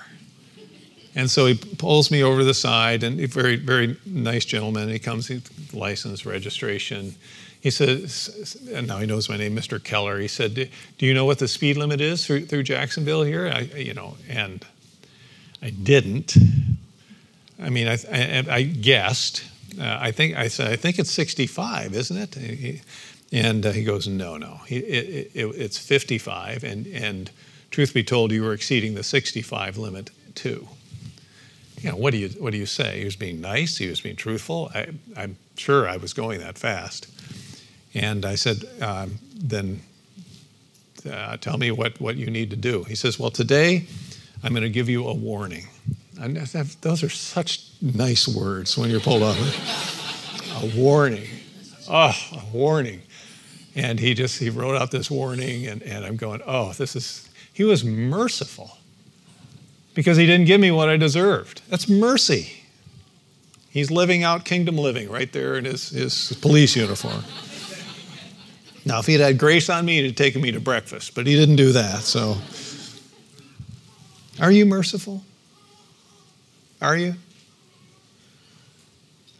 And 1.16 1.30
so 1.30 1.46
he 1.48 1.56
pulls 1.56 2.10
me 2.10 2.24
over 2.24 2.40
to 2.40 2.46
the 2.46 2.54
side, 2.54 3.04
and 3.04 3.20
a 3.20 3.26
very, 3.26 3.58
very 3.58 3.98
nice 4.06 4.46
gentleman. 4.46 4.88
He 4.88 5.00
comes, 5.00 5.30
license, 5.74 6.26
registration. 6.26 7.16
He 7.62 7.70
says, 7.70 8.58
and 8.74 8.88
now 8.88 8.98
he 8.98 9.06
knows 9.06 9.30
my 9.30 9.38
name, 9.38 9.56
Mr. 9.56 9.82
Keller. 9.82 10.20
He 10.20 10.28
said, 10.28 10.56
"Do 10.98 11.06
you 11.06 11.14
know 11.14 11.26
what 11.26 11.38
the 11.38 11.48
speed 11.48 11.78
limit 11.78 12.02
is 12.02 12.26
through, 12.26 12.48
through 12.48 12.64
Jacksonville 12.64 13.22
here?" 13.22 13.48
I, 13.48 13.62
you 13.78 13.94
know, 13.94 14.18
and 14.28 14.66
I 15.62 15.70
didn't. 15.70 16.36
I 17.62 17.70
mean, 17.70 17.88
I, 17.88 17.98
I, 18.12 18.46
I 18.50 18.64
guessed. 18.64 19.44
Uh, 19.80 19.98
I 20.02 20.12
think 20.12 20.36
I 20.36 20.48
said, 20.48 20.72
"I 20.72 20.76
think 20.76 20.98
it's 20.98 21.12
65, 21.12 21.94
isn't 21.94 22.18
it?" 22.18 22.36
He, 22.36 22.82
and 23.32 23.64
uh, 23.64 23.72
he 23.72 23.84
goes, 23.84 24.08
"No, 24.08 24.38
no, 24.38 24.62
it, 24.68 24.84
it, 24.84 25.32
it, 25.36 25.46
it's 25.56 25.78
55." 25.78 26.64
And 26.64 26.88
and 26.88 27.30
truth 27.70 27.94
be 27.94 28.04
told, 28.04 28.32
you 28.32 28.44
were 28.44 28.54
exceeding 28.54 28.96
the 28.96 29.04
65 29.04 29.78
limit 29.78 30.10
too. 30.36 30.68
You 31.80 31.92
know, 31.92 31.96
what 31.96 32.12
do 32.12 32.18
you 32.18 32.30
what 32.30 32.52
do 32.52 32.58
you 32.58 32.66
say? 32.66 33.00
He 33.00 33.06
was 33.06 33.16
being 33.16 33.40
nice. 33.40 33.78
He 33.78 33.88
was 33.88 34.02
being 34.02 34.16
truthful. 34.16 34.72
I, 34.74 34.88
I'm 35.16 35.38
sure 35.58 35.88
I 35.88 35.98
was 35.98 36.14
going 36.14 36.40
that 36.40 36.58
fast. 36.58 37.08
And 37.94 38.26
I 38.26 38.36
said, 38.36 38.64
um, 38.82 39.20
then 39.36 39.82
uh, 41.10 41.38
tell 41.38 41.58
me 41.58 41.72
what, 41.72 42.00
what 42.00 42.16
you 42.16 42.28
need 42.28 42.50
to 42.52 42.56
do. 42.56 42.84
He 42.84 42.96
says, 42.96 43.20
well, 43.20 43.32
today 43.32 43.86
I'm 44.44 44.54
going 44.54 44.64
to 44.64 44.70
give 44.70 44.90
you 44.90 45.08
a 45.08 45.14
warning. 45.14 45.68
And 46.20 46.38
those 46.38 47.04
are 47.04 47.10
such 47.10 47.68
nice 47.82 48.28
words 48.28 48.78
when 48.78 48.90
you're 48.90 49.00
pulled 49.00 49.24
over. 49.24 49.52
a 50.66 50.72
warning. 50.76 51.28
Oh, 51.90 52.16
a 52.34 52.56
warning. 52.56 53.02
And 53.76 54.00
he 54.00 54.14
just, 54.14 54.40
he 54.40 54.50
wrote 54.50 54.76
out 54.76 54.92
this 54.92 55.10
warning 55.10 55.66
and, 55.68 55.82
and 55.82 56.06
I'm 56.06 56.18
going, 56.18 56.42
oh, 56.46 56.74
this 56.74 56.96
is, 56.96 57.30
he 57.54 57.64
was 57.64 57.84
merciful 57.84 58.78
because 59.94 60.18
he 60.18 60.26
didn't 60.26 60.46
give 60.46 60.62
me 60.62 60.72
what 60.72 60.90
I 60.90 60.98
deserved. 60.98 61.62
That's 61.70 61.90
mercy. 61.90 62.54
He's 63.70 63.90
living 63.90 64.24
out 64.24 64.46
kingdom 64.46 64.78
living 64.78 65.10
right 65.10 65.32
there 65.32 65.56
in 65.56 65.66
his, 65.66 65.90
his 65.90 66.34
police 66.42 66.76
uniform. 66.76 67.24
Now, 68.86 69.00
if 69.00 69.06
he 69.06 69.14
had 69.14 69.22
had 69.22 69.38
grace 69.38 69.70
on 69.70 69.86
me, 69.86 69.98
he'd 69.98 70.08
have 70.08 70.16
taken 70.16 70.42
me 70.42 70.52
to 70.52 70.60
breakfast, 70.60 71.14
but 71.14 71.28
he 71.28 71.36
didn't 71.36 71.58
do 71.58 71.72
that. 71.74 72.02
So, 72.02 72.38
are 74.40 74.52
you 74.52 74.66
merciful? 74.66 75.24
Are 76.82 76.98
you? 76.98 77.16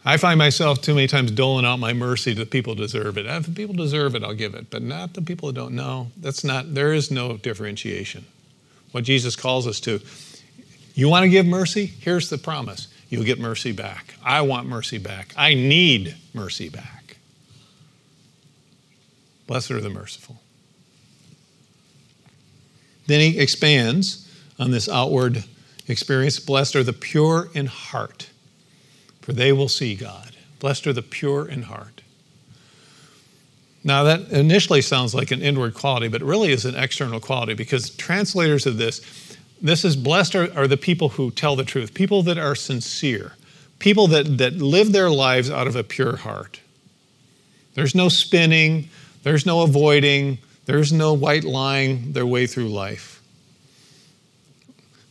I 0.04 0.16
find 0.16 0.38
myself 0.38 0.82
too 0.82 0.94
many 0.94 1.06
times 1.06 1.30
doling 1.30 1.64
out 1.64 1.78
my 1.78 1.92
mercy 1.92 2.34
to 2.34 2.40
the 2.40 2.46
people 2.46 2.74
who 2.74 2.80
deserve 2.80 3.18
it. 3.18 3.26
If 3.26 3.46
the 3.46 3.52
people 3.52 3.74
deserve 3.74 4.16
it, 4.16 4.24
I'll 4.24 4.34
give 4.34 4.54
it, 4.54 4.68
but 4.68 4.82
not 4.82 5.14
the 5.14 5.22
people 5.22 5.48
who 5.48 5.52
don't 5.52 5.74
know. 5.74 6.10
That's 6.16 6.42
not, 6.42 6.74
there 6.74 6.92
is 6.92 7.10
no 7.10 7.36
differentiation. 7.36 8.24
What 8.90 9.04
Jesus 9.04 9.36
calls 9.36 9.66
us 9.66 9.78
to. 9.80 10.00
You 10.94 11.08
want 11.08 11.22
to 11.22 11.28
give 11.28 11.46
mercy? 11.46 11.86
Here's 11.86 12.30
the 12.30 12.38
promise 12.38 12.88
you'll 13.08 13.24
get 13.24 13.38
mercy 13.38 13.72
back. 13.72 14.14
I 14.24 14.40
want 14.42 14.66
mercy 14.66 14.98
back. 14.98 15.34
I 15.36 15.54
need 15.54 16.16
mercy 16.34 16.68
back. 16.68 17.01
Blessed 19.52 19.70
are 19.72 19.82
the 19.82 19.90
merciful. 19.90 20.40
Then 23.06 23.20
he 23.20 23.38
expands 23.38 24.26
on 24.58 24.70
this 24.70 24.88
outward 24.88 25.44
experience. 25.86 26.40
Blessed 26.40 26.74
are 26.74 26.82
the 26.82 26.94
pure 26.94 27.50
in 27.52 27.66
heart, 27.66 28.30
for 29.20 29.34
they 29.34 29.52
will 29.52 29.68
see 29.68 29.94
God. 29.94 30.34
Blessed 30.58 30.86
are 30.86 30.94
the 30.94 31.02
pure 31.02 31.46
in 31.46 31.64
heart. 31.64 32.00
Now, 33.84 34.04
that 34.04 34.30
initially 34.30 34.80
sounds 34.80 35.14
like 35.14 35.30
an 35.30 35.42
inward 35.42 35.74
quality, 35.74 36.08
but 36.08 36.22
really 36.22 36.50
is 36.50 36.64
an 36.64 36.74
external 36.74 37.20
quality 37.20 37.52
because 37.52 37.90
translators 37.90 38.64
of 38.64 38.78
this, 38.78 39.36
this 39.60 39.84
is 39.84 39.96
blessed 39.96 40.34
are, 40.34 40.58
are 40.58 40.66
the 40.66 40.78
people 40.78 41.10
who 41.10 41.30
tell 41.30 41.56
the 41.56 41.64
truth, 41.64 41.92
people 41.92 42.22
that 42.22 42.38
are 42.38 42.54
sincere, 42.54 43.32
people 43.80 44.06
that, 44.06 44.38
that 44.38 44.54
live 44.54 44.92
their 44.92 45.10
lives 45.10 45.50
out 45.50 45.66
of 45.66 45.76
a 45.76 45.84
pure 45.84 46.16
heart. 46.16 46.60
There's 47.74 47.94
no 47.94 48.08
spinning, 48.08 48.88
there's 49.22 49.46
no 49.46 49.62
avoiding, 49.62 50.38
there's 50.66 50.92
no 50.92 51.12
white 51.12 51.44
lying 51.44 52.12
their 52.12 52.26
way 52.26 52.46
through 52.46 52.68
life. 52.68 53.22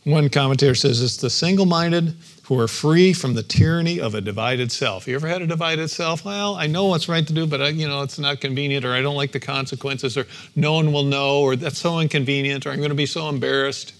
One 0.04 0.28
commentator 0.28 0.74
says 0.74 1.00
it's 1.00 1.16
the 1.18 1.30
single 1.30 1.66
minded 1.66 2.14
who 2.44 2.58
are 2.58 2.66
free 2.66 3.12
from 3.12 3.34
the 3.34 3.42
tyranny 3.42 4.00
of 4.00 4.14
a 4.16 4.20
divided 4.20 4.72
self. 4.72 5.06
You 5.06 5.14
ever 5.14 5.28
had 5.28 5.42
a 5.42 5.46
divided 5.46 5.88
self? 5.88 6.24
Well, 6.24 6.56
I 6.56 6.66
know 6.66 6.86
what's 6.86 7.08
right 7.08 7.24
to 7.26 7.32
do, 7.32 7.46
but 7.46 7.62
I, 7.62 7.68
you 7.68 7.86
know 7.86 8.02
it's 8.02 8.18
not 8.18 8.40
convenient, 8.40 8.84
or 8.84 8.92
I 8.92 9.00
don't 9.00 9.14
like 9.14 9.30
the 9.30 9.40
consequences, 9.40 10.16
or 10.16 10.26
no 10.56 10.72
one 10.72 10.92
will 10.92 11.04
know, 11.04 11.40
or 11.40 11.54
that's 11.54 11.78
so 11.78 12.00
inconvenient, 12.00 12.66
or 12.66 12.70
I'm 12.70 12.78
going 12.78 12.90
to 12.90 12.96
be 12.96 13.06
so 13.06 13.28
embarrassed. 13.28 13.94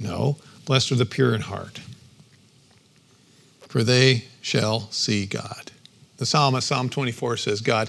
No, 0.00 0.36
blessed 0.66 0.90
are 0.90 0.96
the 0.96 1.06
pure 1.06 1.32
in 1.32 1.42
heart, 1.42 1.80
for 3.68 3.84
they 3.84 4.24
shall 4.40 4.90
see 4.90 5.26
God. 5.26 5.70
The 6.16 6.26
psalmist, 6.26 6.66
Psalm 6.66 6.88
24, 6.88 7.36
says, 7.36 7.60
God, 7.60 7.88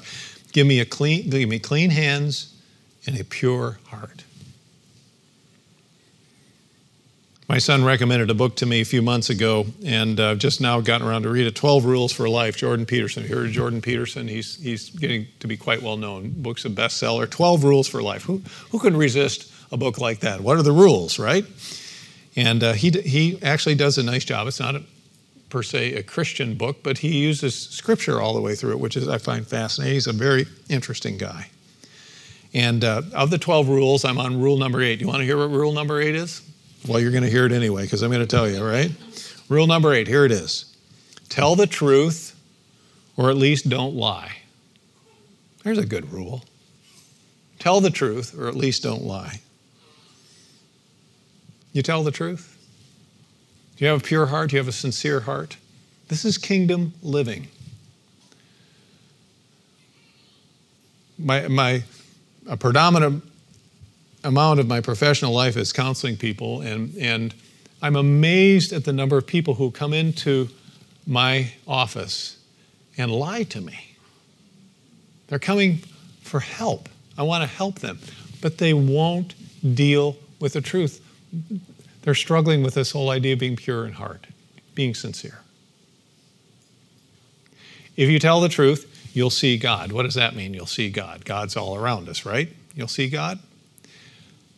Give 0.53 0.65
me 0.67 0.79
a 0.79 0.85
clean, 0.85 1.29
give 1.29 1.49
me 1.49 1.59
clean 1.59 1.89
hands 1.89 2.55
and 3.05 3.19
a 3.19 3.23
pure 3.23 3.79
heart. 3.87 4.23
My 7.49 7.57
son 7.57 7.83
recommended 7.83 8.29
a 8.29 8.33
book 8.33 8.55
to 8.57 8.65
me 8.65 8.81
a 8.81 8.85
few 8.85 9.01
months 9.01 9.29
ago, 9.29 9.65
and 9.85 10.19
I've 10.19 10.37
uh, 10.37 10.39
just 10.39 10.61
now 10.61 10.79
gotten 10.79 11.05
around 11.05 11.23
to 11.23 11.29
read 11.29 11.45
it 11.45 11.55
12 11.55 11.85
Rules 11.85 12.11
for 12.13 12.29
Life, 12.29 12.55
Jordan 12.55 12.85
Peterson. 12.85 13.23
You 13.23 13.35
heard 13.35 13.51
Jordan 13.51 13.81
Peterson? 13.81 14.27
He's, 14.27 14.55
he's 14.55 14.89
getting 14.91 15.27
to 15.39 15.47
be 15.47 15.57
quite 15.57 15.81
well 15.81 15.97
known. 15.97 16.29
Book's 16.37 16.63
a 16.65 16.69
bestseller. 16.69 17.29
12 17.29 17.63
Rules 17.63 17.87
for 17.87 18.01
Life. 18.01 18.23
Who, 18.23 18.41
who 18.71 18.79
can 18.79 18.95
resist 18.95 19.51
a 19.71 19.77
book 19.77 19.99
like 19.99 20.21
that? 20.21 20.39
What 20.39 20.57
are 20.57 20.63
the 20.63 20.71
rules, 20.71 21.19
right? 21.19 21.45
And 22.35 22.63
uh, 22.63 22.73
he, 22.73 22.91
he 22.91 23.39
actually 23.43 23.75
does 23.75 23.97
a 23.97 24.03
nice 24.03 24.23
job. 24.23 24.47
It's 24.47 24.59
not 24.59 24.75
a 24.75 24.83
per 25.53 25.61
se 25.61 25.93
a 25.93 26.01
Christian 26.01 26.55
book, 26.55 26.81
but 26.81 26.97
he 26.97 27.15
uses 27.15 27.53
scripture 27.53 28.19
all 28.19 28.33
the 28.33 28.41
way 28.41 28.55
through 28.55 28.71
it, 28.71 28.79
which 28.79 28.97
is 28.97 29.07
I 29.07 29.19
find 29.19 29.47
fascinating. 29.47 29.93
He's 29.93 30.07
a 30.07 30.11
very 30.11 30.47
interesting 30.67 31.15
guy. 31.15 31.51
And 32.55 32.83
uh, 32.83 33.03
of 33.13 33.29
the 33.29 33.37
12 33.37 33.69
rules, 33.69 34.03
I'm 34.03 34.17
on 34.17 34.41
rule 34.41 34.57
number 34.57 34.81
eight. 34.81 34.99
You 34.99 35.05
want 35.05 35.19
to 35.19 35.25
hear 35.25 35.37
what 35.37 35.51
rule 35.51 35.71
number 35.71 36.01
eight 36.01 36.15
is? 36.15 36.41
Well, 36.87 36.99
you're 36.99 37.11
going 37.11 37.23
to 37.23 37.29
hear 37.29 37.45
it 37.45 37.51
anyway 37.51 37.83
because 37.83 38.01
I'm 38.01 38.09
going 38.09 38.21
to 38.21 38.27
tell 38.27 38.49
you, 38.49 38.65
right? 38.65 38.91
Rule 39.47 39.67
number 39.67 39.93
eight, 39.93 40.07
here 40.07 40.25
it 40.25 40.31
is 40.31 40.75
tell 41.29 41.55
the 41.55 41.67
truth 41.67 42.35
or 43.15 43.29
at 43.29 43.37
least 43.37 43.69
don't 43.69 43.95
lie. 43.95 44.37
There's 45.63 45.77
a 45.77 45.85
good 45.85 46.11
rule. 46.11 46.43
Tell 47.59 47.79
the 47.79 47.91
truth 47.91 48.35
or 48.37 48.47
at 48.47 48.55
least 48.55 48.81
don't 48.81 49.03
lie. 49.03 49.39
You 51.73 51.83
tell 51.83 52.03
the 52.03 52.11
truth? 52.11 52.52
Do 53.75 53.85
you 53.85 53.91
have 53.91 54.01
a 54.01 54.03
pure 54.03 54.27
heart? 54.27 54.49
Do 54.49 54.55
you 54.55 54.59
have 54.59 54.67
a 54.67 54.71
sincere 54.71 55.21
heart? 55.21 55.57
This 56.07 56.25
is 56.25 56.37
kingdom 56.37 56.93
living. 57.01 57.47
My, 61.17 61.47
my 61.47 61.83
a 62.47 62.57
predominant 62.57 63.23
amount 64.23 64.59
of 64.59 64.67
my 64.67 64.81
professional 64.81 65.33
life 65.33 65.57
is 65.57 65.73
counseling 65.73 66.17
people, 66.17 66.61
and, 66.61 66.95
and 66.97 67.33
I'm 67.81 67.95
amazed 67.95 68.73
at 68.73 68.85
the 68.85 68.93
number 68.93 69.17
of 69.17 69.27
people 69.27 69.55
who 69.55 69.71
come 69.71 69.93
into 69.93 70.49
my 71.05 71.51
office 71.67 72.37
and 72.97 73.11
lie 73.11 73.43
to 73.43 73.61
me. 73.61 73.95
They're 75.27 75.39
coming 75.39 75.79
for 76.21 76.39
help. 76.39 76.89
I 77.17 77.23
want 77.23 77.41
to 77.41 77.47
help 77.47 77.79
them, 77.79 77.99
but 78.41 78.57
they 78.57 78.73
won't 78.73 79.35
deal 79.75 80.15
with 80.39 80.53
the 80.53 80.61
truth. 80.61 81.01
They're 82.03 82.13
struggling 82.13 82.63
with 82.63 82.75
this 82.75 82.91
whole 82.91 83.09
idea 83.09 83.33
of 83.33 83.39
being 83.39 83.55
pure 83.55 83.85
in 83.85 83.93
heart, 83.93 84.27
being 84.75 84.93
sincere. 84.93 85.39
If 87.95 88.09
you 88.09 88.19
tell 88.19 88.41
the 88.41 88.49
truth, 88.49 89.09
you'll 89.13 89.29
see 89.29 89.57
God. 89.57 89.91
What 89.91 90.03
does 90.03 90.15
that 90.15 90.35
mean? 90.35 90.53
You'll 90.53 90.65
see 90.65 90.89
God. 90.89 91.25
God's 91.25 91.55
all 91.55 91.75
around 91.75 92.09
us, 92.09 92.25
right? 92.25 92.49
You'll 92.75 92.87
see 92.87 93.09
God. 93.09 93.39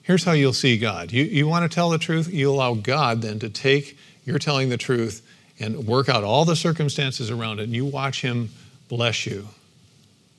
Here's 0.03 0.23
how 0.23 0.33
you'll 0.33 0.53
see 0.53 0.77
God. 0.77 1.11
You, 1.11 1.23
you 1.23 1.47
want 1.47 1.69
to 1.69 1.73
tell 1.73 1.89
the 1.89 1.97
truth, 1.97 2.31
you 2.31 2.51
allow 2.51 2.75
God 2.75 3.21
then 3.21 3.39
to 3.39 3.49
take 3.49 3.97
you're 4.25 4.39
telling 4.39 4.69
the 4.69 4.77
truth 4.77 5.21
and 5.59 5.87
work 5.87 6.09
out 6.09 6.23
all 6.23 6.43
the 6.43 6.55
circumstances 6.55 7.31
around 7.31 7.59
it, 7.59 7.63
and 7.63 7.73
you 7.73 7.85
watch 7.85 8.21
Him 8.21 8.49
bless 8.89 9.25
you 9.25 9.47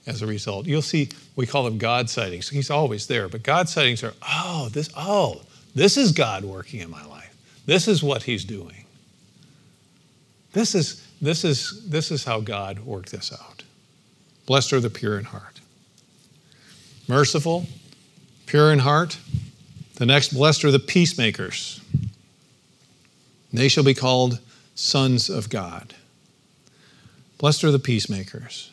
as 0.07 0.23
a 0.23 0.27
result. 0.27 0.67
You'll 0.67 0.83
see, 0.83 1.09
we 1.37 1.47
call 1.47 1.65
them 1.65 1.79
God 1.79 2.11
sightings. 2.11 2.49
He's 2.49 2.71
always 2.71 3.07
there, 3.07 3.29
but 3.29 3.43
God 3.43 3.69
sightings 3.69 4.03
are, 4.03 4.15
oh, 4.29 4.69
this, 4.73 4.91
oh, 4.97 5.43
this 5.77 5.99
is 5.99 6.11
God 6.11 6.43
working 6.43 6.81
in 6.81 6.91
my 6.91 7.05
life. 7.05 7.37
This 7.67 7.87
is 7.87 8.03
what 8.03 8.23
He's 8.23 8.47
doing. 8.47 8.87
This 10.55 10.75
is, 10.75 11.07
this 11.21 11.45
is, 11.45 11.87
this 11.87 12.11
is 12.11 12.25
how 12.25 12.41
God 12.41 12.79
worked 12.79 13.13
this 13.13 13.31
out. 13.31 13.63
Blessed 14.47 14.73
are 14.73 14.81
the 14.81 14.89
pure 14.89 15.19
in 15.19 15.27
heart. 15.27 15.61
Merciful, 17.07 17.67
pure 18.47 18.73
in 18.73 18.79
heart. 18.79 19.19
The 19.97 20.07
next, 20.07 20.33
blessed 20.33 20.65
are 20.65 20.71
the 20.71 20.79
peacemakers. 20.79 21.83
They 23.53 23.69
shall 23.69 23.85
be 23.85 23.93
called 23.93 24.41
sons 24.75 25.29
of 25.29 25.51
God. 25.51 25.95
Blessed 27.37 27.65
are 27.65 27.71
the 27.71 27.79
peacemakers. 27.79 28.71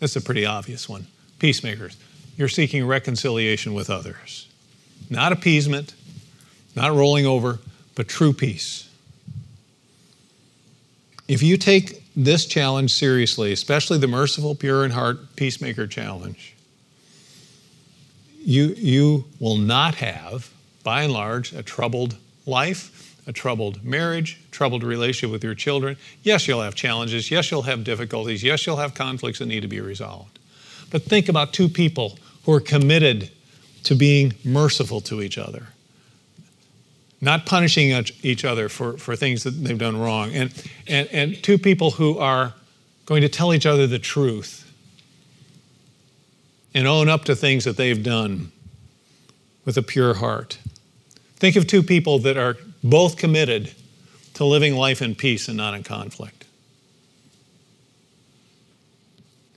That's 0.00 0.16
a 0.16 0.22
pretty 0.22 0.46
obvious 0.46 0.88
one. 0.88 1.08
Peacemakers. 1.38 1.98
You're 2.38 2.48
seeking 2.48 2.86
reconciliation 2.86 3.74
with 3.74 3.90
others. 3.90 4.48
Not 5.10 5.32
appeasement, 5.32 5.94
not 6.74 6.92
rolling 6.92 7.26
over, 7.26 7.58
but 7.94 8.08
true 8.08 8.32
peace. 8.32 8.88
If 11.28 11.42
you 11.42 11.56
take 11.56 12.02
this 12.14 12.46
challenge 12.46 12.92
seriously, 12.92 13.52
especially 13.52 13.98
the 13.98 14.06
merciful, 14.06 14.54
pure 14.54 14.84
in 14.84 14.90
heart 14.90 15.36
peacemaker 15.36 15.86
challenge, 15.86 16.54
you, 18.38 18.74
you 18.76 19.24
will 19.40 19.56
not 19.56 19.96
have, 19.96 20.50
by 20.82 21.04
and 21.04 21.12
large, 21.12 21.52
a 21.52 21.62
troubled 21.62 22.16
life, 22.46 23.16
a 23.26 23.32
troubled 23.32 23.82
marriage, 23.82 24.38
troubled 24.50 24.82
relationship 24.82 25.32
with 25.32 25.42
your 25.42 25.54
children. 25.54 25.96
Yes, 26.22 26.46
you'll 26.46 26.60
have 26.60 26.74
challenges. 26.74 27.30
Yes, 27.30 27.50
you'll 27.50 27.62
have 27.62 27.84
difficulties. 27.84 28.42
Yes, 28.42 28.66
you'll 28.66 28.76
have 28.76 28.94
conflicts 28.94 29.38
that 29.38 29.46
need 29.46 29.62
to 29.62 29.68
be 29.68 29.80
resolved. 29.80 30.38
But 30.90 31.02
think 31.02 31.28
about 31.30 31.54
two 31.54 31.68
people 31.68 32.18
who 32.44 32.52
are 32.52 32.60
committed 32.60 33.30
to 33.84 33.94
being 33.94 34.34
merciful 34.44 35.00
to 35.02 35.22
each 35.22 35.38
other, 35.38 35.68
not 37.20 37.46
punishing 37.46 38.04
each 38.22 38.44
other 38.44 38.68
for, 38.68 38.98
for 38.98 39.14
things 39.16 39.44
that 39.44 39.50
they've 39.50 39.78
done 39.78 39.98
wrong, 39.98 40.32
and, 40.32 40.52
and, 40.86 41.08
and 41.12 41.42
two 41.42 41.58
people 41.58 41.92
who 41.92 42.18
are 42.18 42.54
going 43.06 43.22
to 43.22 43.28
tell 43.28 43.54
each 43.54 43.66
other 43.66 43.86
the 43.86 43.98
truth 43.98 44.72
and 46.74 46.88
own 46.88 47.08
up 47.08 47.24
to 47.24 47.36
things 47.36 47.64
that 47.64 47.76
they've 47.76 48.02
done 48.02 48.50
with 49.64 49.76
a 49.76 49.82
pure 49.82 50.14
heart. 50.14 50.58
Think 51.36 51.56
of 51.56 51.66
two 51.66 51.82
people 51.82 52.18
that 52.20 52.36
are 52.36 52.56
both 52.82 53.16
committed 53.16 53.72
to 54.34 54.44
living 54.44 54.74
life 54.74 55.00
in 55.00 55.14
peace 55.14 55.48
and 55.48 55.56
not 55.56 55.74
in 55.74 55.82
conflict. 55.82 56.44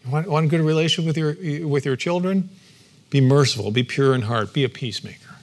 Want, 0.07 0.27
want 0.27 0.45
a 0.45 0.49
good 0.49 0.61
relationship 0.61 1.05
with 1.05 1.17
your, 1.17 1.67
with 1.67 1.85
your 1.85 1.95
children? 1.95 2.49
Be 3.09 3.21
merciful, 3.21 3.71
be 3.71 3.83
pure 3.83 4.13
in 4.13 4.23
heart, 4.23 4.53
be 4.53 4.63
a 4.63 4.69
peacemaker. 4.69 5.35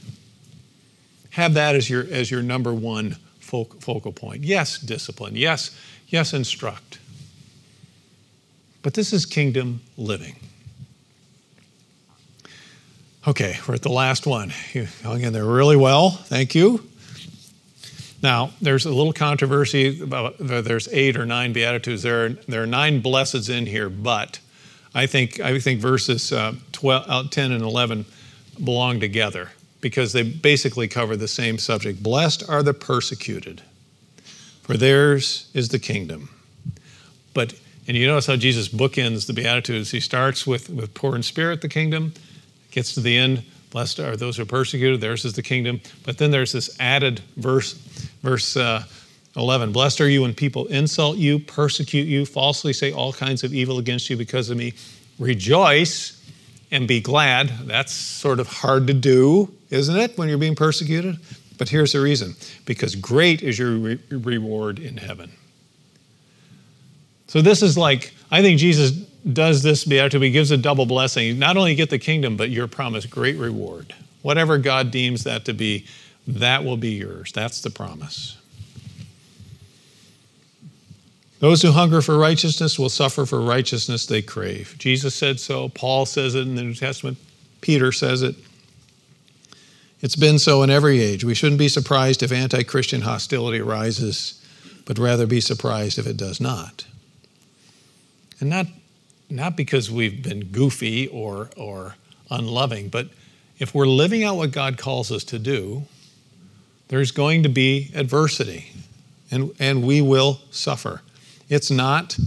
Have 1.30 1.54
that 1.54 1.74
as 1.74 1.88
your, 1.90 2.06
as 2.10 2.30
your 2.30 2.42
number 2.42 2.72
one 2.72 3.16
focal 3.40 4.12
point. 4.12 4.44
Yes, 4.44 4.78
discipline. 4.78 5.36
Yes, 5.36 5.76
yes, 6.08 6.32
instruct. 6.32 6.98
But 8.82 8.94
this 8.94 9.12
is 9.12 9.24
kingdom 9.24 9.80
living. 9.96 10.36
Okay, 13.26 13.58
we're 13.66 13.74
at 13.74 13.82
the 13.82 13.88
last 13.88 14.26
one. 14.26 14.52
You 14.74 14.86
hung 15.02 15.22
in 15.22 15.32
there 15.32 15.46
really 15.46 15.76
well. 15.76 16.10
Thank 16.10 16.54
you. 16.54 16.86
Now, 18.22 18.52
there's 18.60 18.84
a 18.84 18.90
little 18.90 19.12
controversy 19.12 20.02
about 20.02 20.36
there's 20.38 20.88
eight 20.88 21.16
or 21.16 21.24
nine 21.24 21.52
beatitudes. 21.52 22.02
There 22.02 22.24
are, 22.24 22.28
there 22.28 22.62
are 22.62 22.66
nine 22.66 23.02
blesseds 23.02 23.48
in 23.48 23.66
here, 23.66 23.88
but 23.88 24.40
I 24.94 25.06
think 25.06 25.40
I 25.40 25.58
think 25.58 25.80
verses 25.80 26.32
uh, 26.32 26.54
12, 26.72 27.04
uh, 27.08 27.28
10 27.28 27.52
and 27.52 27.62
11 27.62 28.04
belong 28.62 29.00
together 29.00 29.50
because 29.80 30.12
they 30.12 30.22
basically 30.22 30.88
cover 30.88 31.16
the 31.16 31.28
same 31.28 31.58
subject. 31.58 32.02
Blessed 32.02 32.48
are 32.48 32.62
the 32.62 32.72
persecuted, 32.74 33.62
for 34.62 34.76
theirs 34.76 35.50
is 35.52 35.68
the 35.68 35.78
kingdom. 35.78 36.30
But 37.34 37.54
and 37.86 37.96
you 37.96 38.06
notice 38.06 38.26
how 38.26 38.36
Jesus 38.36 38.68
bookends 38.68 39.26
the 39.26 39.34
Beatitudes. 39.34 39.90
He 39.90 40.00
starts 40.00 40.46
with, 40.46 40.70
with 40.70 40.94
poor 40.94 41.14
in 41.16 41.22
spirit, 41.22 41.60
the 41.60 41.68
kingdom, 41.68 42.14
gets 42.70 42.94
to 42.94 43.00
the 43.00 43.16
end, 43.16 43.44
blessed 43.70 44.00
are 44.00 44.16
those 44.16 44.36
who 44.36 44.44
are 44.44 44.46
persecuted, 44.46 45.00
theirs 45.00 45.24
is 45.24 45.34
the 45.34 45.42
kingdom. 45.42 45.80
But 46.04 46.16
then 46.16 46.30
there's 46.30 46.52
this 46.52 46.74
added 46.80 47.20
verse, 47.36 47.74
verse 48.22 48.56
uh, 48.56 48.84
11 49.36 49.72
Blessed 49.72 50.00
are 50.00 50.08
you 50.08 50.22
when 50.22 50.34
people 50.34 50.66
insult 50.66 51.16
you, 51.16 51.38
persecute 51.38 52.06
you, 52.06 52.24
falsely 52.24 52.72
say 52.72 52.92
all 52.92 53.12
kinds 53.12 53.42
of 53.42 53.52
evil 53.52 53.78
against 53.78 54.08
you 54.08 54.16
because 54.16 54.50
of 54.50 54.56
me. 54.56 54.74
Rejoice 55.18 56.20
and 56.70 56.86
be 56.86 57.00
glad. 57.00 57.48
That's 57.66 57.92
sort 57.92 58.40
of 58.40 58.48
hard 58.48 58.86
to 58.86 58.94
do, 58.94 59.52
isn't 59.70 59.96
it, 59.96 60.16
when 60.16 60.28
you're 60.28 60.38
being 60.38 60.56
persecuted? 60.56 61.18
But 61.58 61.68
here's 61.68 61.92
the 61.92 62.00
reason 62.00 62.34
because 62.64 62.94
great 62.94 63.42
is 63.42 63.58
your 63.58 63.76
re- 63.76 64.00
reward 64.10 64.78
in 64.78 64.96
heaven. 64.96 65.30
So 67.28 67.42
this 67.42 67.62
is 67.62 67.76
like, 67.76 68.12
I 68.30 68.42
think 68.42 68.58
Jesus 68.58 68.90
does 68.90 69.62
this 69.62 69.84
beatitude. 69.84 70.22
He 70.22 70.30
gives 70.30 70.50
a 70.50 70.56
double 70.56 70.86
blessing. 70.86 71.38
Not 71.38 71.56
only 71.56 71.74
get 71.74 71.90
the 71.90 71.98
kingdom, 71.98 72.36
but 72.36 72.50
you're 72.50 72.68
promised 72.68 73.10
great 73.10 73.36
reward. 73.36 73.94
Whatever 74.22 74.58
God 74.58 74.90
deems 74.90 75.24
that 75.24 75.44
to 75.46 75.52
be, 75.52 75.86
that 76.26 76.64
will 76.64 76.76
be 76.76 76.92
yours. 76.92 77.32
That's 77.32 77.60
the 77.60 77.70
promise. 77.70 78.36
Those 81.44 81.60
who 81.60 81.72
hunger 81.72 82.00
for 82.00 82.16
righteousness 82.16 82.78
will 82.78 82.88
suffer 82.88 83.26
for 83.26 83.38
righteousness 83.38 84.06
they 84.06 84.22
crave. 84.22 84.76
Jesus 84.78 85.14
said 85.14 85.38
so. 85.38 85.68
Paul 85.68 86.06
says 86.06 86.34
it 86.34 86.40
in 86.40 86.54
the 86.54 86.62
New 86.62 86.72
Testament. 86.72 87.18
Peter 87.60 87.92
says 87.92 88.22
it. 88.22 88.34
It's 90.00 90.16
been 90.16 90.38
so 90.38 90.62
in 90.62 90.70
every 90.70 91.02
age. 91.02 91.22
We 91.22 91.34
shouldn't 91.34 91.58
be 91.58 91.68
surprised 91.68 92.22
if 92.22 92.32
anti 92.32 92.62
Christian 92.62 93.02
hostility 93.02 93.60
arises, 93.60 94.42
but 94.86 94.98
rather 94.98 95.26
be 95.26 95.42
surprised 95.42 95.98
if 95.98 96.06
it 96.06 96.16
does 96.16 96.40
not. 96.40 96.86
And 98.40 98.48
not, 98.48 98.68
not 99.28 99.54
because 99.54 99.90
we've 99.90 100.22
been 100.22 100.46
goofy 100.46 101.08
or, 101.08 101.50
or 101.58 101.96
unloving, 102.30 102.88
but 102.88 103.08
if 103.58 103.74
we're 103.74 103.86
living 103.86 104.24
out 104.24 104.38
what 104.38 104.50
God 104.50 104.78
calls 104.78 105.12
us 105.12 105.24
to 105.24 105.38
do, 105.38 105.82
there's 106.88 107.10
going 107.10 107.42
to 107.42 107.50
be 107.50 107.90
adversity 107.94 108.72
and, 109.30 109.54
and 109.58 109.86
we 109.86 110.00
will 110.00 110.40
suffer. 110.50 111.02
It's 111.48 111.70
not, 111.70 112.18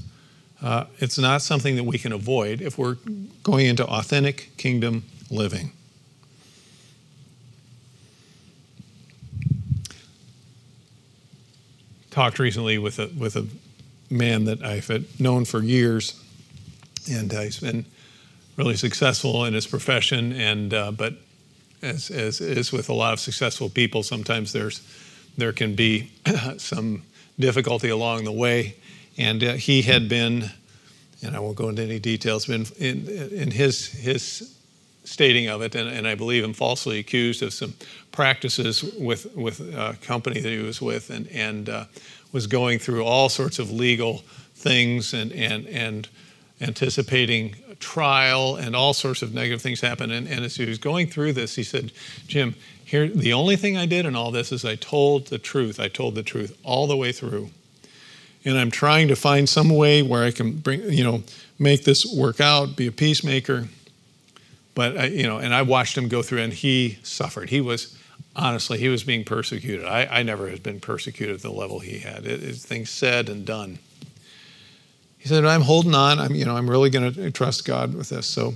uh, 0.62 0.86
it's 1.00 1.18
not 1.18 1.42
something 1.42 1.76
that 1.76 1.84
we 1.84 1.98
can 1.98 2.12
avoid 2.12 2.62
if 2.62 2.78
we're 2.78 2.98
going 3.44 3.66
into 3.66 3.86
authentic 3.86 4.56
kingdom 4.58 5.04
living. 5.30 5.72
talked 12.18 12.40
recently 12.40 12.80
with 12.80 12.98
a 12.98 13.12
with 13.16 13.36
a 13.36 13.46
man 14.10 14.46
that 14.46 14.64
I've 14.64 14.90
known 15.20 15.46
for 15.46 15.62
years, 15.62 16.20
and 17.08 17.32
uh, 17.32 17.42
he's 17.42 17.60
been 17.60 17.86
really 18.56 18.76
successful 18.76 19.46
in 19.46 19.54
his 19.54 19.68
profession. 19.68 20.34
And 20.34 20.74
uh, 20.74 20.92
but 20.94 21.14
as 21.84 22.10
as 22.10 22.42
is 22.42 22.72
with 22.72 22.90
a 22.90 22.94
lot 22.94 23.14
of 23.14 23.20
successful 23.20 23.70
people, 23.70 24.02
sometimes 24.02 24.52
there's 24.52 24.82
there 25.38 25.54
can 25.54 25.76
be 25.76 26.10
some 26.58 27.04
difficulty 27.38 27.90
along 27.90 28.24
the 28.24 28.32
way. 28.32 28.78
And 29.18 29.44
uh, 29.44 29.54
he 29.54 29.82
had 29.82 30.08
been, 30.08 30.52
and 31.24 31.36
I 31.36 31.40
won't 31.40 31.56
go 31.56 31.70
into 31.70 31.82
any 31.82 32.00
details, 32.00 32.46
been 32.46 32.66
in 32.78 33.08
in 33.08 33.52
his 33.52 33.88
his 33.88 34.54
stating 35.04 35.48
of 35.48 35.62
it, 35.62 35.74
and, 35.74 35.90
and 35.90 36.08
I 36.08 36.16
believe 36.16 36.44
him 36.44 36.54
falsely 36.54 37.00
accused 37.00 37.42
of 37.42 37.54
some 37.54 37.74
practices 38.12 38.84
with 38.84 39.34
with 39.36 39.60
a 39.60 39.98
company 40.02 40.42
that 40.42 40.50
he 40.50 40.60
was 40.60 40.82
with, 40.82 41.10
and 41.10 41.28
and 41.30 41.70
uh, 41.70 41.86
was 42.32 42.48
going 42.48 42.80
through 42.80 43.04
all 43.04 43.30
sorts 43.30 43.60
of 43.60 43.72
legal 43.72 44.24
things 44.54 45.14
and 45.14 45.32
and 45.32 45.66
and 45.68 46.10
anticipating 46.60 47.56
trial 47.80 48.56
and 48.56 48.76
all 48.76 48.94
sorts 48.94 49.22
of 49.22 49.34
negative 49.34 49.62
things 49.62 49.82
happen. 49.82 50.12
And, 50.12 50.28
and 50.28 50.44
as 50.44 50.56
he 50.56 50.66
was 50.66 50.80
going 50.80 51.08
through 51.08 51.34
this, 51.34 51.56
he 51.56 51.64
said, 51.64 51.92
Jim, 52.28 52.56
here 52.84 53.08
the 53.08 53.34
only 53.34 53.56
thing 53.56 53.78
I 53.78 53.86
did 53.86 54.06
in 54.06 54.16
all 54.16 54.32
this 54.32 54.52
is 54.52 54.66
I 54.66 54.76
told 54.76 55.28
the 55.28 55.38
truth. 55.38 55.80
I 55.80 55.88
told 55.88 56.16
the 56.16 56.24
truth 56.24 56.58
all 56.64 56.88
the 56.88 56.98
way 56.98 57.12
through. 57.12 57.50
And 58.46 58.58
I'm 58.58 58.72
trying 58.72 59.10
to 59.10 59.16
find 59.16 59.48
some 59.50 59.70
way 59.70 60.02
where 60.02 60.24
I 60.24 60.32
can 60.32 60.54
bring, 60.54 60.82
you 60.92 61.04
know, 61.04 61.24
make 61.60 61.84
this 61.84 62.06
work 62.06 62.40
out, 62.40 62.76
be 62.76 62.88
a 62.88 62.92
peacemaker. 62.92 63.68
But 64.76 64.98
I, 64.98 65.06
you 65.08 65.24
know, 65.24 65.38
and 65.38 65.54
I 65.54 65.64
watched 65.64 65.98
him 65.98 66.08
go 66.08 66.22
through, 66.22 66.42
and 66.42 66.54
he 66.54 67.00
suffered. 67.04 67.50
He 67.50 67.62
was 67.62 67.98
honestly, 68.36 68.78
he 68.78 68.90
was 68.90 69.04
being 69.04 69.24
persecuted. 69.24 69.86
I, 69.86 70.06
I 70.06 70.24
never 70.24 70.50
had 70.50 70.62
been 70.62 70.80
persecuted 70.80 71.36
at 71.36 71.42
the 71.42 71.52
level 71.52 71.80
he 71.80 72.00
had. 72.00 72.26
It, 72.26 72.44
it, 72.44 72.56
things 72.56 72.90
said 72.90 73.28
and 73.28 73.46
done. 73.46 73.80
He 75.18 75.28
said, 75.28 75.44
"I'm 75.44 75.62
holding 75.62 75.96
on. 75.96 76.20
I'm, 76.20 76.36
you 76.36 76.46
know, 76.46 76.56
I'm 76.56 76.70
really 76.70 76.90
going 76.90 77.12
to 77.12 77.32
trust 77.32 77.66
God 77.66 77.96
with 77.96 78.10
this." 78.10 78.28
So, 78.28 78.54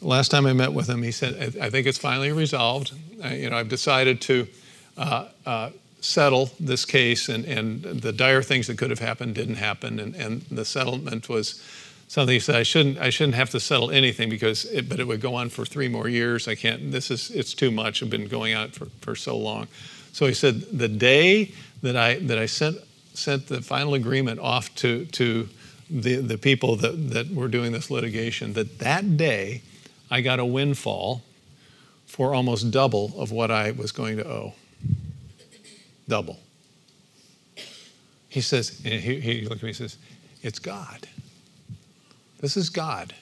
last 0.00 0.30
time 0.30 0.46
I 0.46 0.54
met 0.54 0.72
with 0.72 0.88
him, 0.88 1.02
he 1.02 1.12
said, 1.12 1.56
"I, 1.60 1.66
I 1.66 1.70
think 1.70 1.86
it's 1.86 1.98
finally 1.98 2.32
resolved. 2.32 2.92
I, 3.22 3.34
you 3.34 3.50
know, 3.50 3.56
I've 3.56 3.68
decided 3.68 4.20
to." 4.22 4.48
Uh, 4.96 5.28
uh, 5.46 5.70
settle 6.00 6.50
this 6.60 6.84
case, 6.84 7.28
and, 7.28 7.44
and 7.44 7.82
the 7.82 8.12
dire 8.12 8.42
things 8.42 8.66
that 8.68 8.78
could 8.78 8.90
have 8.90 9.00
happened 9.00 9.34
didn't 9.34 9.56
happen, 9.56 9.98
and, 9.98 10.14
and 10.14 10.42
the 10.42 10.64
settlement 10.64 11.28
was 11.28 11.62
something 12.08 12.32
he 12.32 12.40
said 12.40 12.56
I 12.56 12.62
shouldn't 12.62 12.98
I 12.98 13.10
shouldn't 13.10 13.36
have 13.36 13.50
to 13.50 13.60
settle 13.60 13.90
anything 13.90 14.28
because 14.28 14.64
it, 14.64 14.88
but 14.88 14.98
it 14.98 15.06
would 15.06 15.20
go 15.20 15.34
on 15.34 15.50
for 15.50 15.64
three 15.64 15.88
more 15.88 16.08
years. 16.08 16.48
I 16.48 16.54
can't. 16.54 16.90
This 16.90 17.10
is 17.10 17.30
it's 17.30 17.54
too 17.54 17.70
much. 17.70 18.02
I've 18.02 18.10
been 18.10 18.28
going 18.28 18.54
on 18.54 18.70
for, 18.70 18.86
for 19.00 19.14
so 19.14 19.36
long. 19.36 19.68
So 20.12 20.26
he 20.26 20.34
said 20.34 20.62
the 20.72 20.88
day 20.88 21.52
that 21.82 21.96
I 21.96 22.18
that 22.20 22.38
I 22.38 22.46
sent 22.46 22.78
sent 23.14 23.46
the 23.46 23.60
final 23.60 23.94
agreement 23.94 24.40
off 24.40 24.74
to 24.76 25.04
to 25.06 25.48
the 25.90 26.16
the 26.16 26.38
people 26.38 26.76
that 26.76 27.10
that 27.10 27.30
were 27.30 27.48
doing 27.48 27.72
this 27.72 27.90
litigation 27.90 28.54
that 28.54 28.78
that 28.78 29.16
day 29.16 29.62
I 30.10 30.22
got 30.22 30.38
a 30.38 30.44
windfall 30.44 31.22
for 32.06 32.34
almost 32.34 32.70
double 32.70 33.12
of 33.18 33.30
what 33.30 33.50
I 33.50 33.70
was 33.72 33.92
going 33.92 34.16
to 34.16 34.26
owe. 34.26 34.54
Double. 36.08 36.40
He 38.28 38.40
says, 38.40 38.80
and 38.84 39.00
he, 39.00 39.20
he 39.20 39.40
looked 39.42 39.56
at 39.56 39.62
me 39.62 39.68
and 39.70 39.76
says, 39.76 39.96
It's 40.42 40.58
God. 40.58 41.06
This 42.40 42.56
is 42.56 42.70
God. 42.70 43.14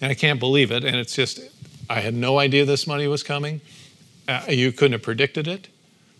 And 0.00 0.10
I 0.10 0.14
can't 0.14 0.40
believe 0.40 0.70
it. 0.70 0.84
And 0.84 0.96
it's 0.96 1.14
just, 1.14 1.40
I 1.88 2.00
had 2.00 2.14
no 2.14 2.38
idea 2.38 2.64
this 2.64 2.86
money 2.86 3.06
was 3.06 3.22
coming. 3.22 3.60
Uh, 4.28 4.42
you 4.48 4.72
couldn't 4.72 4.92
have 4.92 5.02
predicted 5.02 5.46
it. 5.46 5.68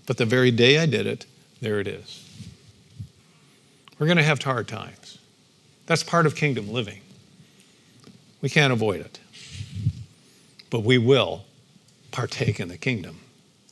But 0.06 0.16
the 0.16 0.26
very 0.26 0.50
day 0.50 0.78
I 0.78 0.86
did 0.86 1.06
it, 1.06 1.26
there 1.60 1.78
it 1.78 1.86
is. 1.86 2.26
We're 3.98 4.06
going 4.06 4.16
to 4.16 4.24
have 4.24 4.42
hard 4.42 4.66
times. 4.66 5.18
That's 5.86 6.02
part 6.02 6.26
of 6.26 6.34
kingdom 6.34 6.72
living. 6.72 7.00
We 8.40 8.48
can't 8.48 8.72
avoid 8.72 9.00
it. 9.00 9.18
But 10.70 10.84
we 10.84 10.98
will 10.98 11.44
partake 12.10 12.60
in 12.60 12.68
the 12.68 12.78
kingdom. 12.78 13.20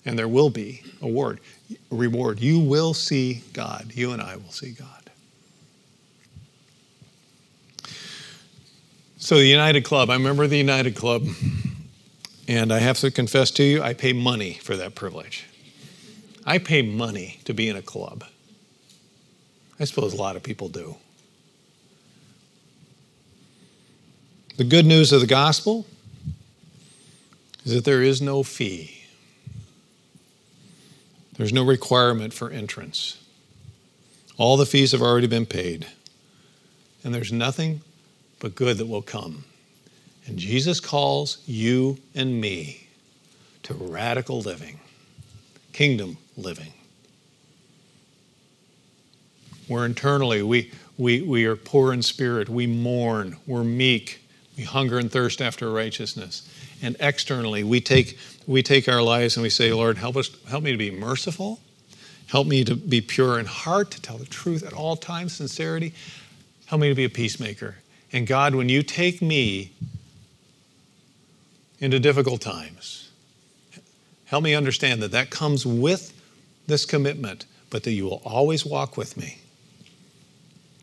And 0.05 0.19
there 0.19 0.29
will 0.29 0.51
be 0.51 0.83
a 1.01 1.07
reward. 1.07 1.41
Reward. 1.91 2.41
You 2.41 2.59
will 2.59 2.95
see 2.95 3.43
God. 3.53 3.93
You 3.95 4.13
and 4.13 4.23
I 4.23 4.37
will 4.37 4.51
see 4.51 4.71
God. 4.71 5.11
So, 9.19 9.37
the 9.37 9.47
United 9.47 9.85
Club, 9.85 10.11
I 10.11 10.15
remember 10.15 10.47
the 10.47 10.57
United 10.57 10.95
Club, 10.95 11.27
and 12.47 12.73
I 12.73 12.79
have 12.79 12.99
to 12.99 13.11
confess 13.11 13.51
to 13.53 13.63
you, 13.63 13.83
I 13.83 13.93
pay 13.93 14.13
money 14.13 14.55
for 14.55 14.77
that 14.77 14.95
privilege. 14.95 15.45
I 16.47 16.59
pay 16.59 16.83
money 16.83 17.41
to 17.45 17.53
be 17.53 17.69
in 17.69 17.77
a 17.77 17.83
club. 17.83 18.25
I 19.81 19.85
suppose 19.85 20.15
a 20.15 20.17
lot 20.17 20.37
of 20.37 20.43
people 20.43 20.69
do. 20.69 20.97
The 24.57 24.65
good 24.65 24.87
news 24.87 25.13
of 25.13 25.21
the 25.21 25.27
gospel 25.27 25.87
is 27.65 27.75
that 27.75 27.85
there 27.85 28.03
is 28.03 28.23
no 28.23 28.43
fee, 28.43 28.98
there's 31.39 31.53
no 31.53 31.65
requirement 31.65 32.35
for 32.35 32.51
entrance. 32.51 33.17
All 34.37 34.57
the 34.57 34.67
fees 34.67 34.93
have 34.93 35.01
already 35.01 35.27
been 35.27 35.47
paid, 35.47 35.87
and 37.03 37.15
there's 37.15 37.33
nothing 37.33 37.81
but 38.41 38.55
good 38.55 38.77
that 38.79 38.87
will 38.87 39.03
come. 39.03 39.45
And 40.27 40.39
Jesus 40.39 40.79
calls 40.79 41.39
you 41.47 41.99
and 42.15 42.41
me 42.41 42.89
to 43.63 43.75
radical 43.75 44.41
living, 44.41 44.79
kingdom 45.73 46.19
living. 46.37 46.73
We're 49.69 49.87
internally, 49.87 50.43
we, 50.43 50.71
we, 50.97 51.23
we 51.23 51.45
are 51.45 51.57
poor 51.57 51.93
in 51.93 52.03
spirit, 52.03 52.49
we 52.49 52.67
mourn, 52.67 53.37
we're 53.47 53.65
meek, 53.65 54.23
we 54.57 54.65
hunger 54.65 54.99
and 54.99 55.11
thirst 55.11 55.41
after 55.41 55.71
righteousness. 55.71 56.49
And 56.83 56.97
externally, 57.01 57.65
we 57.65 57.81
take, 57.81 58.19
we 58.49 58.63
take 58.63 58.89
our 58.89 59.03
lives 59.03 59.37
and 59.37 59.43
we 59.43 59.51
say, 59.51 59.73
Lord, 59.73 59.99
help, 59.99 60.17
us, 60.17 60.31
help 60.49 60.65
me 60.65 60.73
to 60.73 60.79
be 60.79 60.91
merciful. 60.91 61.61
Help 62.29 62.47
me 62.47 62.65
to 62.65 62.75
be 62.75 63.03
pure 63.03 63.39
in 63.39 63.45
heart, 63.45 63.91
to 63.91 64.01
tell 64.01 64.17
the 64.17 64.25
truth 64.25 64.63
at 64.63 64.73
all 64.73 64.97
times, 64.97 65.35
sincerity. 65.35 65.93
Help 66.67 66.81
me 66.81 66.89
to 66.89 66.95
be 66.95 67.05
a 67.05 67.11
peacemaker. 67.11 67.77
And 68.11 68.27
God, 68.27 68.55
when 68.55 68.71
you 68.71 68.83
take 68.83 69.21
me 69.21 69.73
into 71.79 72.01
difficult 72.01 72.41
times, 72.41 73.11
help 74.25 74.43
me 74.43 74.55
understand 74.55 75.03
that 75.03 75.13
that 75.13 75.29
comes 75.29 75.67
with 75.67 76.15
this 76.67 76.87
commitment, 76.87 77.45
but 77.69 77.83
that 77.83 77.93
you 77.93 78.05
will 78.05 78.23
always 78.25 78.65
walk 78.65 78.97
with 78.97 79.17
me 79.17 79.39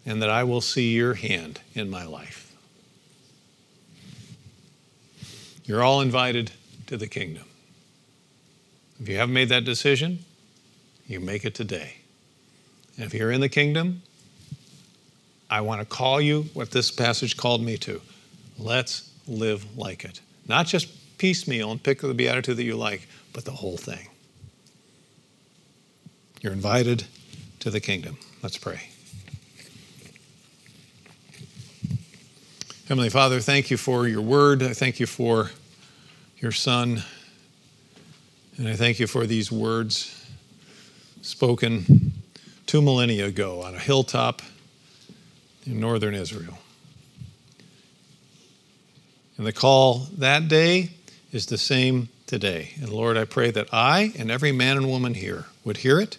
and 0.06 0.22
that 0.22 0.30
I 0.30 0.44
will 0.44 0.62
see 0.62 0.94
your 0.94 1.16
hand 1.16 1.62
in 1.74 1.90
my 1.90 2.06
life. 2.06 2.56
You're 5.66 5.84
all 5.84 6.02
invited 6.02 6.52
to 6.86 6.98
the 6.98 7.08
kingdom. 7.08 7.46
If 9.00 9.10
you 9.10 9.18
haven't 9.18 9.34
made 9.34 9.50
that 9.50 9.66
decision, 9.66 10.20
you 11.08 11.20
make 11.20 11.46
it 11.46 11.54
today. 11.54 11.96
And 12.96 13.06
if 13.06 13.14
you're 13.14 13.32
in 13.32 13.42
the 13.42 13.50
kingdom, 13.50 14.02
I 15.50 15.62
want 15.62 15.82
to 15.82 15.86
call 15.86 16.22
you 16.22 16.44
what 16.54 16.72
this 16.72 16.92
passage 16.92 17.38
called 17.38 17.62
me 17.62 17.78
to. 17.80 18.02
Let's 18.58 19.12
live 19.28 19.78
like 19.78 20.06
it. 20.06 20.22
Not 20.48 20.66
just 20.66 21.18
piecemeal 21.18 21.72
and 21.72 21.82
pick 21.82 22.02
the 22.02 22.14
beatitude 22.14 22.58
that 22.58 22.64
you 22.64 22.76
like, 22.76 23.08
but 23.34 23.46
the 23.46 23.52
whole 23.52 23.78
thing. 23.78 24.08
You're 26.42 26.54
invited 26.54 27.06
to 27.60 27.70
the 27.70 27.80
kingdom. 27.80 28.18
Let's 28.42 28.58
pray. 28.58 28.90
Heavenly 32.88 33.10
Father, 33.10 33.40
thank 33.40 33.72
you 33.72 33.78
for 33.78 34.08
your 34.08 34.22
word. 34.22 34.62
I 34.62 34.74
thank 34.74 35.00
you 35.00 35.08
for 35.08 35.50
your 36.38 36.52
son. 36.52 37.04
And 38.58 38.70
I 38.70 38.78
thank 38.78 39.02
you 39.02 39.08
for 39.08 39.26
these 39.26 39.52
words 39.52 40.26
spoken 41.22 42.14
two 42.66 42.82
millennia 42.82 43.26
ago 43.26 43.62
on 43.62 43.76
a 43.76 43.80
hilltop 43.80 44.42
in 45.66 45.82
northern 45.82 46.16
Israel. 46.16 46.58
And 49.38 49.46
the 49.46 49.52
call 49.52 50.08
that 50.18 50.48
day 50.48 50.92
is 51.34 51.48
the 51.48 51.58
same 51.58 52.08
today. 52.28 52.72
And 52.80 52.88
Lord, 52.88 53.18
I 53.18 53.26
pray 53.26 53.52
that 53.52 53.74
I 53.74 54.14
and 54.18 54.32
every 54.32 54.54
man 54.54 54.78
and 54.78 54.88
woman 54.88 55.16
here 55.16 55.48
would 55.66 55.78
hear 55.78 56.00
it, 56.00 56.18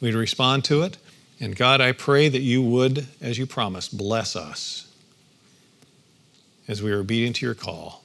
we'd 0.00 0.14
respond 0.14 0.64
to 0.64 0.82
it. 0.82 0.98
And 1.38 1.54
God, 1.54 1.80
I 1.80 1.92
pray 1.92 2.28
that 2.28 2.40
you 2.40 2.62
would, 2.62 3.06
as 3.20 3.38
you 3.38 3.46
promised, 3.46 3.96
bless 3.96 4.34
us 4.34 4.92
as 6.66 6.82
we 6.82 6.90
are 6.90 6.98
obedient 6.98 7.36
to 7.36 7.46
your 7.46 7.54
call, 7.54 8.02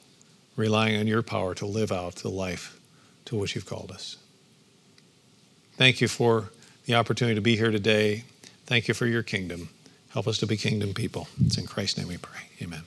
relying 0.56 1.00
on 1.00 1.08
your 1.08 1.24
power 1.24 1.56
to 1.56 1.66
live 1.66 1.92
out 1.92 2.18
the 2.18 2.30
life 2.30 2.80
to 3.34 3.40
which 3.40 3.56
you've 3.56 3.66
called 3.66 3.92
us. 3.92 4.18
Thank 5.76 6.02
you 6.02 6.08
for 6.08 6.52
the 6.86 6.94
opportunity 6.94 7.34
to 7.34 7.42
be 7.42 7.56
here 7.56 7.72
today. 7.72 8.26
Thank 8.68 8.88
you 8.88 8.94
for 8.94 9.08
your 9.08 9.24
kingdom. 9.24 9.70
Help 10.10 10.28
us 10.28 10.38
to 10.38 10.48
be 10.48 10.56
kingdom 10.56 10.94
people. 10.94 11.28
It's 11.44 11.58
in 11.58 11.66
Christ's 11.66 11.98
name 11.98 12.08
we 12.08 12.18
pray. 12.18 12.42
Amen. 12.62 12.84